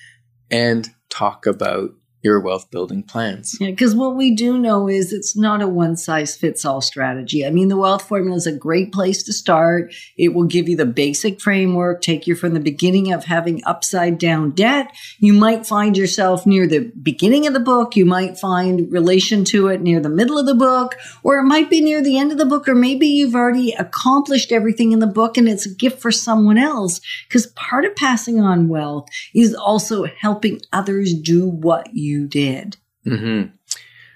and 0.50 0.88
talk 1.08 1.46
about 1.46 1.90
your 2.24 2.40
wealth 2.40 2.70
building 2.70 3.02
plans. 3.02 3.54
Yeah, 3.60 3.68
because 3.68 3.94
what 3.94 4.16
we 4.16 4.34
do 4.34 4.58
know 4.58 4.88
is 4.88 5.12
it's 5.12 5.36
not 5.36 5.60
a 5.60 5.68
one 5.68 5.94
size 5.94 6.34
fits 6.34 6.64
all 6.64 6.80
strategy. 6.80 7.46
I 7.46 7.50
mean, 7.50 7.68
the 7.68 7.76
wealth 7.76 8.08
formula 8.08 8.36
is 8.36 8.46
a 8.46 8.56
great 8.56 8.92
place 8.92 9.22
to 9.24 9.32
start. 9.32 9.94
It 10.16 10.32
will 10.32 10.46
give 10.46 10.66
you 10.66 10.74
the 10.74 10.86
basic 10.86 11.38
framework, 11.38 12.00
take 12.00 12.26
you 12.26 12.34
from 12.34 12.54
the 12.54 12.60
beginning 12.60 13.12
of 13.12 13.24
having 13.24 13.62
upside 13.66 14.16
down 14.16 14.52
debt. 14.52 14.90
You 15.18 15.34
might 15.34 15.66
find 15.66 15.98
yourself 15.98 16.46
near 16.46 16.66
the 16.66 16.90
beginning 17.02 17.46
of 17.46 17.52
the 17.52 17.60
book. 17.60 17.94
You 17.94 18.06
might 18.06 18.38
find 18.38 18.90
relation 18.90 19.44
to 19.46 19.68
it 19.68 19.82
near 19.82 20.00
the 20.00 20.08
middle 20.08 20.38
of 20.38 20.46
the 20.46 20.54
book, 20.54 20.96
or 21.22 21.36
it 21.36 21.44
might 21.44 21.68
be 21.68 21.82
near 21.82 22.02
the 22.02 22.16
end 22.16 22.32
of 22.32 22.38
the 22.38 22.46
book, 22.46 22.66
or 22.66 22.74
maybe 22.74 23.06
you've 23.06 23.34
already 23.34 23.72
accomplished 23.72 24.50
everything 24.50 24.92
in 24.92 25.00
the 25.00 25.06
book 25.06 25.36
and 25.36 25.46
it's 25.46 25.66
a 25.66 25.74
gift 25.74 26.00
for 26.00 26.10
someone 26.10 26.56
else. 26.56 27.02
Because 27.28 27.48
part 27.48 27.84
of 27.84 27.94
passing 27.96 28.40
on 28.40 28.68
wealth 28.68 29.08
is 29.34 29.54
also 29.54 30.04
helping 30.04 30.62
others 30.72 31.12
do 31.12 31.46
what 31.46 31.88
you 31.92 32.13
did. 32.26 32.76
hmm 33.04 33.42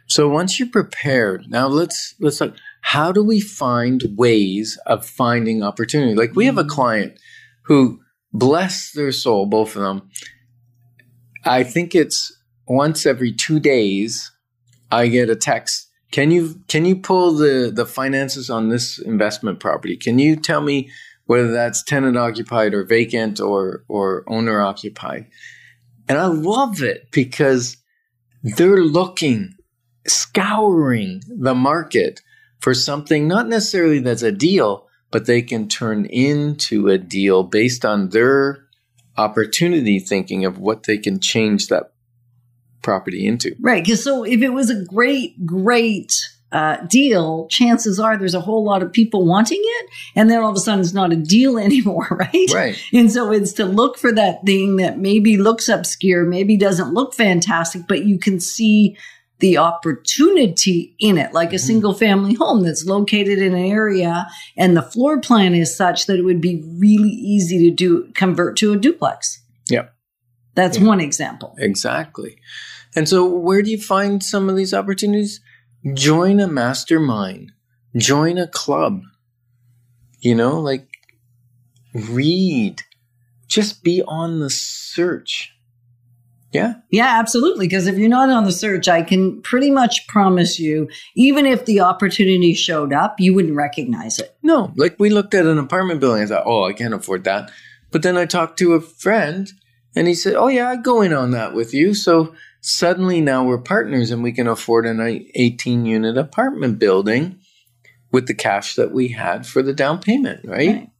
So 0.06 0.28
once 0.28 0.58
you're 0.58 0.68
prepared, 0.70 1.46
now 1.48 1.66
let's 1.66 2.14
let's 2.20 2.40
look. 2.40 2.56
How 2.82 3.12
do 3.12 3.22
we 3.22 3.40
find 3.40 4.02
ways 4.16 4.78
of 4.87 5.04
finding 5.04 5.62
opportunity? 5.62 6.14
Like 6.14 6.34
we 6.34 6.46
have 6.46 6.58
a 6.58 6.64
client 6.64 7.18
who, 7.62 8.00
bless 8.32 8.92
their 8.92 9.12
soul, 9.12 9.46
both 9.46 9.76
of 9.76 9.82
them. 9.82 10.08
I 11.44 11.64
think 11.64 11.94
it's 11.94 12.37
once 12.66 13.06
every 13.06 13.32
two 13.32 13.61
days, 13.61 14.30
I 14.90 15.08
get 15.08 15.30
a 15.30 15.37
text. 15.37 15.88
Can 16.11 16.30
you 16.30 16.61
can 16.68 16.84
you 16.84 16.96
pull 16.96 17.32
the 17.32 17.70
the 17.74 17.87
finances 17.87 18.48
on 18.50 18.68
this 18.68 18.98
investment 18.98 19.61
property? 19.61 19.96
Can 19.96 20.18
you 20.18 20.37
tell 20.37 20.61
me 20.61 20.90
whether 21.26 21.50
that's 21.50 21.82
tenant 21.82 22.16
occupied 22.16 22.72
or 22.74 22.84
vacant 22.84 23.40
or 23.40 23.84
or 23.88 24.24
owner 24.26 24.61
occupied? 24.62 25.26
And 26.08 26.16
I 26.16 26.26
love 26.26 26.82
it 26.82 27.11
because 27.12 27.76
they're 28.56 28.82
looking, 28.82 29.54
scouring 30.06 31.22
the 31.28 31.54
market 31.54 32.20
for 32.61 32.74
something 32.74 33.28
not 33.28 33.48
necessarily 33.48 34.00
that's 34.00 34.22
a 34.22 34.32
deal, 34.32 34.87
but 35.11 35.26
they 35.26 35.42
can 35.42 35.68
turn 35.68 36.04
into 36.06 36.88
a 36.88 36.98
deal 36.98 37.42
based 37.42 37.84
on 37.84 38.11
their 38.11 38.66
opportunity 39.16 39.98
thinking 39.98 40.44
of 40.44 40.58
what 40.58 40.84
they 40.84 40.98
can 40.98 41.20
change 41.20 41.68
that 41.68 41.92
property 42.82 43.26
into. 43.26 43.56
Right. 43.61 43.84
Because 43.84 44.02
so 44.02 44.24
if 44.24 44.40
it 44.40 44.50
was 44.50 44.70
a 44.70 44.84
great, 44.84 45.44
great 45.44 46.14
uh, 46.50 46.78
deal, 46.87 47.46
chances 47.48 48.00
are 48.00 48.16
there's 48.16 48.34
a 48.34 48.40
whole 48.40 48.64
lot 48.64 48.82
of 48.82 48.92
people 48.92 49.26
wanting 49.26 49.61
it. 49.62 49.90
And 50.14 50.30
then 50.30 50.42
all 50.42 50.50
of 50.50 50.56
a 50.56 50.61
sudden 50.61 50.80
it's 50.80 50.94
not 50.94 51.12
a 51.12 51.16
deal 51.16 51.58
anymore. 51.58 52.06
Right. 52.11 52.50
Right. 52.52 52.82
And 52.92 53.12
so 53.12 53.32
it's 53.32 53.52
to 53.54 53.64
look 53.64 53.98
for 53.98 54.12
that 54.12 54.44
thing 54.44 54.76
that 54.76 54.98
maybe 54.98 55.37
looks 55.37 55.68
obscure, 55.68 56.24
maybe 56.24 56.56
doesn't 56.56 56.94
look 56.94 57.14
fantastic, 57.14 57.82
but 57.87 58.04
you 58.04 58.18
can 58.18 58.40
see 58.40 58.96
the 59.40 59.58
opportunity 59.58 60.96
in 60.98 61.16
it, 61.16 61.32
like 61.32 61.52
a 61.52 61.61
single 61.61 61.94
family 61.94 62.34
home 62.34 62.64
that's 62.64 62.84
located 62.84 63.38
in 63.38 63.54
an 63.54 63.64
area 63.64 64.26
and 64.56 64.76
the 64.76 64.82
floor 64.82 65.20
plan 65.20 65.54
is 65.54 65.76
such 65.76 66.06
that 66.06 66.18
it 66.18 66.22
would 66.22 66.40
be 66.40 66.64
really 66.76 67.11
easy 67.11 67.70
to 67.70 67.70
do 67.70 68.11
convert 68.14 68.56
to 68.56 68.72
a 68.72 68.76
duplex. 68.76 69.40
Yep. 69.70 69.94
That's 70.56 70.80
one 70.80 71.00
example. 71.00 71.54
Exactly. 71.58 72.38
And 72.96 73.08
so, 73.08 73.24
where 73.26 73.62
do 73.62 73.70
you 73.70 73.80
find 73.80 74.20
some 74.22 74.48
of 74.48 74.56
these 74.56 74.74
opportunities? 74.74 75.40
Join 75.95 76.41
a 76.41 76.49
mastermind, 76.49 77.53
join 77.97 78.37
a 78.37 78.49
club, 78.49 79.03
you 80.21 80.35
know, 80.35 80.61
like 80.61 80.88
read, 81.95 82.83
just 83.47 83.83
be 83.83 84.03
on 84.03 84.41
the 84.41 84.51
search. 84.51 85.55
Yeah. 86.53 86.75
Yeah, 86.91 87.19
absolutely. 87.19 87.67
Because 87.69 87.87
if 87.87 87.99
you're 87.99 88.09
not 88.09 88.31
on 88.31 88.45
the 88.45 88.53
search, 88.53 88.88
I 88.88 89.03
can 89.03 89.43
pretty 89.43 89.71
much 89.71 90.07
promise 90.09 90.59
you, 90.59 90.88
even 91.14 91.47
if 91.47 91.67
the 91.67 91.81
opportunity 91.81 92.55
showed 92.55 92.93
up, 92.93 93.21
you 93.21 93.35
wouldn't 93.35 93.55
recognize 93.55 94.19
it. 94.19 94.35
No, 94.43 94.73
like 94.77 94.97
we 94.99 95.11
looked 95.11 95.35
at 95.35 95.47
an 95.47 95.59
apartment 95.59 96.01
building. 96.01 96.23
I 96.23 96.27
thought, 96.27 96.47
oh, 96.47 96.64
I 96.64 96.73
can't 96.73 96.95
afford 96.95 97.25
that. 97.25 97.51
But 97.91 98.03
then 98.03 98.17
I 98.17 98.25
talked 98.25 98.59
to 98.59 98.73
a 98.73 98.81
friend 98.81 99.51
and 99.95 100.09
he 100.09 100.14
said, 100.14 100.35
oh, 100.35 100.49
yeah, 100.49 100.71
I'd 100.71 100.83
go 100.83 101.03
in 101.03 101.12
on 101.12 101.33
that 101.33 101.55
with 101.55 101.75
you. 101.75 101.95
So 101.95 102.35
suddenly 102.61 103.21
now 103.21 103.44
we're 103.44 103.59
partners 103.59 104.11
and 104.11 104.23
we 104.23 104.33
can 104.33 104.47
afford 104.47 104.87
an 104.87 105.01
18 105.35 105.87
unit 105.87 106.16
apartment 106.16 106.79
building 106.79 107.38
with 108.11 108.27
the 108.27 108.35
cash 108.35 108.75
that 108.77 108.92
we 108.92 109.09
had 109.09 109.47
for 109.47 109.62
the 109.62 109.73
down 109.73 110.01
payment, 110.01 110.40
right? 110.44 110.68
Right. 110.68 110.90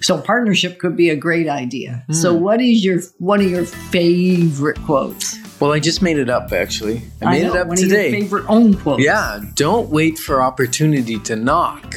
So 0.00 0.20
partnership 0.20 0.78
could 0.78 0.96
be 0.96 1.10
a 1.10 1.16
great 1.16 1.48
idea. 1.48 2.04
So 2.12 2.34
hmm. 2.34 2.42
what 2.42 2.60
is 2.60 2.84
your 2.84 3.00
one 3.18 3.40
of 3.40 3.50
your 3.50 3.64
favorite 3.64 4.80
quotes? 4.82 5.38
Well, 5.60 5.72
I 5.72 5.80
just 5.80 6.02
made 6.02 6.18
it 6.18 6.30
up 6.30 6.52
actually. 6.52 7.02
I 7.20 7.30
made 7.30 7.42
know, 7.44 7.54
it 7.54 7.60
up 7.60 7.68
one 7.68 7.76
today. 7.76 8.06
Of 8.06 8.12
your 8.12 8.20
favorite 8.22 8.44
own 8.48 8.74
quotes. 8.74 9.02
Yeah, 9.02 9.40
don't 9.54 9.88
wait 9.88 10.18
for 10.18 10.42
opportunity 10.42 11.18
to 11.20 11.36
knock. 11.36 11.96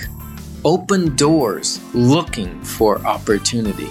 Open 0.63 1.15
doors 1.15 1.80
looking 1.93 2.62
for 2.63 3.00
opportunity. 3.06 3.89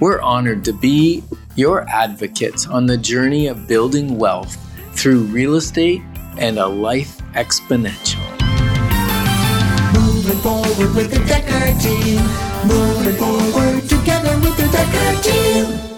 We're 0.00 0.20
honored 0.20 0.64
to 0.64 0.72
be 0.72 1.22
your 1.60 1.86
advocates 1.90 2.66
on 2.66 2.86
the 2.86 2.96
journey 2.96 3.46
of 3.46 3.68
building 3.68 4.16
wealth 4.16 4.56
through 4.96 5.20
real 5.24 5.56
estate 5.56 6.00
and 6.38 6.58
a 6.58 6.66
life 6.66 7.18
exponential. 7.34 8.18
Moving 9.92 10.38
forward 10.38 10.94
with 10.96 11.10
the 11.10 11.22
Decker 11.28 11.78
team. 11.78 12.22
Moving 12.66 13.14
forward 13.16 13.82
together 13.82 14.38
with 14.40 14.56
the 14.56 14.68
Decker 14.72 15.22
team. 15.22 15.89